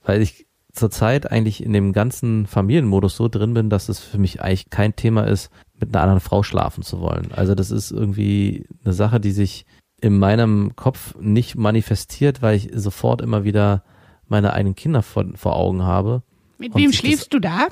[0.05, 4.43] Weil ich zurzeit eigentlich in dem ganzen Familienmodus so drin bin, dass es für mich
[4.43, 5.51] eigentlich kein Thema ist,
[5.81, 7.33] mit einer anderen Frau schlafen zu wollen.
[7.33, 9.66] Also das ist irgendwie eine Sache, die sich
[10.01, 13.83] in meinem Kopf nicht manifestiert, weil ich sofort immer wieder
[14.29, 16.22] meine eigenen Kinder vor, vor Augen habe.
[16.59, 17.68] Mit Und wem schläfst du da?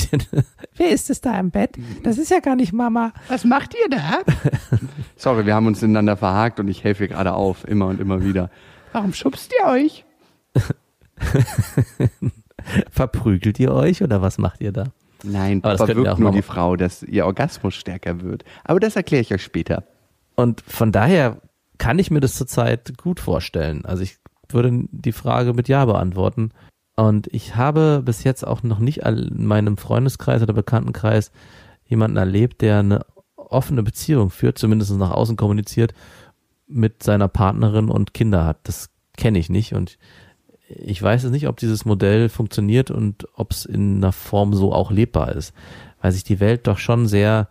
[0.76, 1.76] Wer ist es da im Bett?
[2.04, 3.12] Das ist ja gar nicht Mama.
[3.28, 4.20] Was macht ihr da?
[5.16, 8.50] Sorry, wir haben uns ineinander verhakt und ich helfe gerade auf, immer und immer wieder.
[8.92, 10.04] Warum schubst ihr euch?
[12.90, 14.84] Verprügelt ihr euch oder was macht ihr da?
[15.24, 18.20] Nein, Aber das Papa könnten wir wirkt auch nur die Frau, dass ihr Orgasmus stärker
[18.20, 18.44] wird.
[18.62, 19.84] Aber das erkläre ich euch später.
[20.36, 21.40] Und von daher
[21.78, 23.84] kann ich mir das zurzeit gut vorstellen.
[23.84, 26.52] Also ich würde die Frage mit Ja beantworten.
[26.96, 31.32] Und ich habe bis jetzt auch noch nicht in meinem Freundeskreis oder Bekanntenkreis
[31.86, 33.04] jemanden erlebt, der eine
[33.36, 35.92] offene Beziehung führt, zumindest nach außen kommuniziert,
[36.66, 38.58] mit seiner Partnerin und Kinder hat.
[38.64, 39.98] Das kenne ich nicht und
[40.68, 44.72] ich weiß es nicht, ob dieses Modell funktioniert und ob es in einer Form so
[44.72, 45.52] auch lebbar ist,
[46.00, 47.48] weil sich die Welt doch schon sehr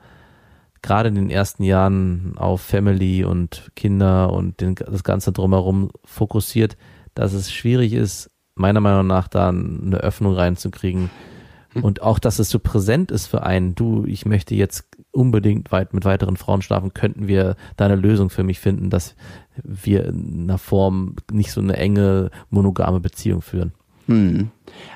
[0.81, 6.75] gerade in den ersten Jahren auf Family und Kinder und den, das Ganze drumherum fokussiert,
[7.13, 11.09] dass es schwierig ist, meiner Meinung nach da eine Öffnung reinzukriegen.
[11.81, 15.93] Und auch, dass es so präsent ist für einen, du, ich möchte jetzt unbedingt weit
[15.93, 19.15] mit weiteren Frauen schlafen, könnten wir da eine Lösung für mich finden, dass
[19.63, 23.73] wir in einer Form nicht so eine enge monogame Beziehung führen.
[24.07, 24.49] Hm.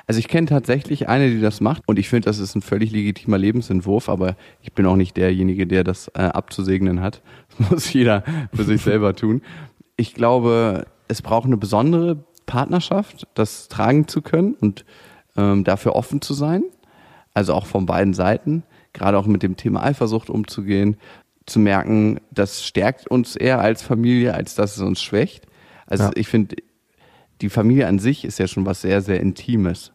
[0.06, 2.92] Also ich kenne tatsächlich eine, die das macht und ich finde, das ist ein völlig
[2.92, 7.22] legitimer Lebensentwurf, aber ich bin auch nicht derjenige, der das äh, abzusegnen hat.
[7.58, 8.22] Das muss jeder
[8.54, 9.42] für sich selber tun.
[9.96, 14.84] Ich glaube, es braucht eine besondere Partnerschaft, das tragen zu können und
[15.36, 16.64] ähm, dafür offen zu sein.
[17.34, 20.96] Also auch von beiden Seiten, gerade auch mit dem Thema Eifersucht umzugehen,
[21.46, 25.46] zu merken, das stärkt uns eher als Familie, als dass es uns schwächt.
[25.86, 26.10] Also Ja.
[26.16, 26.56] ich finde,
[27.40, 29.92] die Familie an sich ist ja schon was sehr, sehr Intimes.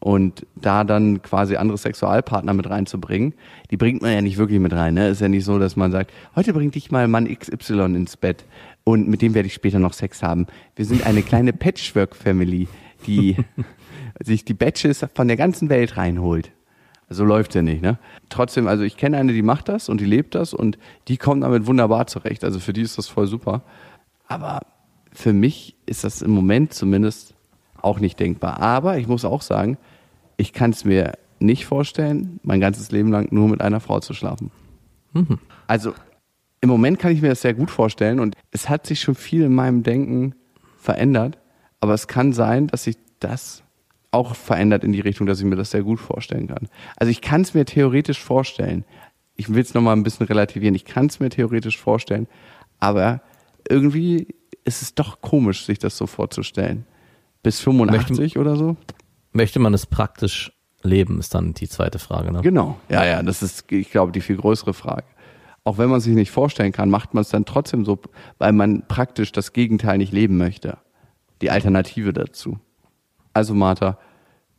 [0.00, 3.34] Und da dann quasi andere Sexualpartner mit reinzubringen,
[3.72, 4.94] die bringt man ja nicht wirklich mit rein.
[4.94, 5.08] Ne?
[5.08, 8.44] Ist ja nicht so, dass man sagt, heute bring dich mal Mann XY ins Bett
[8.88, 10.46] und mit dem werde ich später noch Sex haben.
[10.74, 12.68] Wir sind eine kleine Patchwork-Family,
[13.06, 13.36] die
[14.24, 16.52] sich die Batches von der ganzen Welt reinholt.
[17.10, 17.98] So läuft's ja nicht, ne?
[18.30, 20.78] Trotzdem, also ich kenne eine, die macht das und die lebt das und
[21.08, 22.44] die kommt damit wunderbar zurecht.
[22.44, 23.60] Also für die ist das voll super.
[24.26, 24.62] Aber
[25.12, 27.34] für mich ist das im Moment zumindest
[27.82, 28.58] auch nicht denkbar.
[28.60, 29.76] Aber ich muss auch sagen,
[30.38, 34.14] ich kann es mir nicht vorstellen, mein ganzes Leben lang nur mit einer Frau zu
[34.14, 34.50] schlafen.
[35.66, 35.92] Also
[36.60, 39.42] im Moment kann ich mir das sehr gut vorstellen und es hat sich schon viel
[39.42, 40.34] in meinem Denken
[40.76, 41.38] verändert.
[41.80, 43.62] Aber es kann sein, dass sich das
[44.10, 46.68] auch verändert in die Richtung, dass ich mir das sehr gut vorstellen kann.
[46.96, 48.84] Also ich kann es mir theoretisch vorstellen.
[49.36, 50.74] Ich will es nochmal ein bisschen relativieren.
[50.74, 52.26] Ich kann es mir theoretisch vorstellen.
[52.80, 53.20] Aber
[53.68, 54.34] irgendwie
[54.64, 56.86] ist es doch komisch, sich das so vorzustellen.
[57.42, 58.76] Bis 85 oder so?
[59.32, 60.52] Möchte man es praktisch
[60.82, 62.32] leben, ist dann die zweite Frage.
[62.32, 62.40] Ne?
[62.42, 62.78] Genau.
[62.88, 65.04] Ja, ja, das ist, ich glaube, die viel größere Frage.
[65.68, 67.98] Auch wenn man sich nicht vorstellen kann, macht man es dann trotzdem so,
[68.38, 70.78] weil man praktisch das Gegenteil nicht leben möchte.
[71.42, 72.58] Die Alternative dazu.
[73.34, 73.98] Also Martha,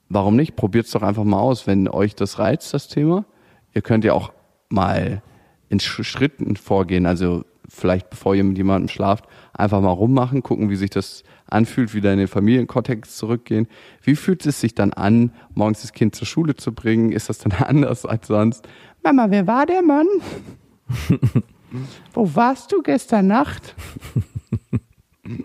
[0.07, 0.55] warum nicht?
[0.55, 3.25] Probiert's doch einfach mal aus, wenn euch das reizt, das Thema.
[3.73, 4.31] Ihr könnt ja auch
[4.69, 5.23] mal
[5.67, 10.69] in Sch- Schritten vorgehen, also vielleicht bevor ihr mit jemandem schlaft, einfach mal rummachen, gucken,
[10.69, 13.67] wie sich das anfühlt, wieder in den Familienkontext zurückgehen.
[14.03, 17.11] Wie fühlt es sich dann an, morgens das Kind zur Schule zu bringen?
[17.11, 18.67] Ist das dann anders als sonst?
[19.03, 20.05] Mama, wer war der Mann?
[22.13, 23.75] Wo warst du gestern Nacht?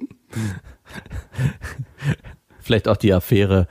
[2.61, 3.69] Vielleicht auch die Affäre,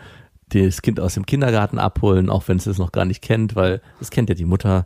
[0.50, 3.82] das Kind aus dem Kindergarten abholen, auch wenn es es noch gar nicht kennt, weil
[4.00, 4.86] es kennt ja die Mutter.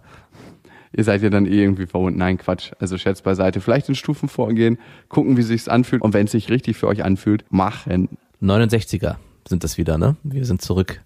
[0.93, 2.19] Ihr seid ja dann eh irgendwie verbunden.
[2.19, 2.71] Nein, Quatsch.
[2.79, 3.59] Also Scherz beiseite.
[3.59, 4.77] Vielleicht in Stufen vorgehen,
[5.09, 6.01] gucken, wie sich's anfühlt.
[6.01, 8.17] Und wenn es sich richtig für euch anfühlt, machen.
[8.41, 9.17] 69er
[9.47, 10.15] sind das wieder, ne?
[10.23, 11.01] Wir sind zurück.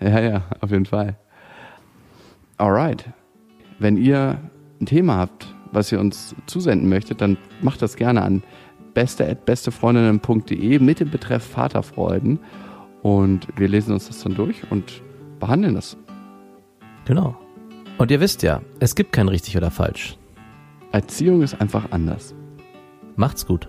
[0.00, 1.16] Ja, ja, auf jeden Fall.
[2.58, 3.06] Alright.
[3.78, 4.38] Wenn ihr
[4.80, 8.42] ein Thema habt, was ihr uns zusenden möchtet, dann macht das gerne an
[8.94, 12.40] beste.bestefreundinnen.de mit dem Betreff Vaterfreuden.
[13.02, 15.02] Und wir lesen uns das dann durch und
[15.38, 15.96] behandeln das.
[17.04, 17.36] Genau.
[17.98, 20.16] Und ihr wisst ja, es gibt kein richtig oder falsch.
[20.92, 22.34] Erziehung ist einfach anders.
[23.16, 23.68] Macht's gut.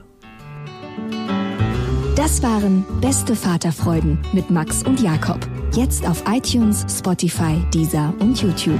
[2.16, 5.40] Das waren Beste Vaterfreuden mit Max und Jakob.
[5.74, 8.80] Jetzt auf iTunes, Spotify, Deezer und YouTube.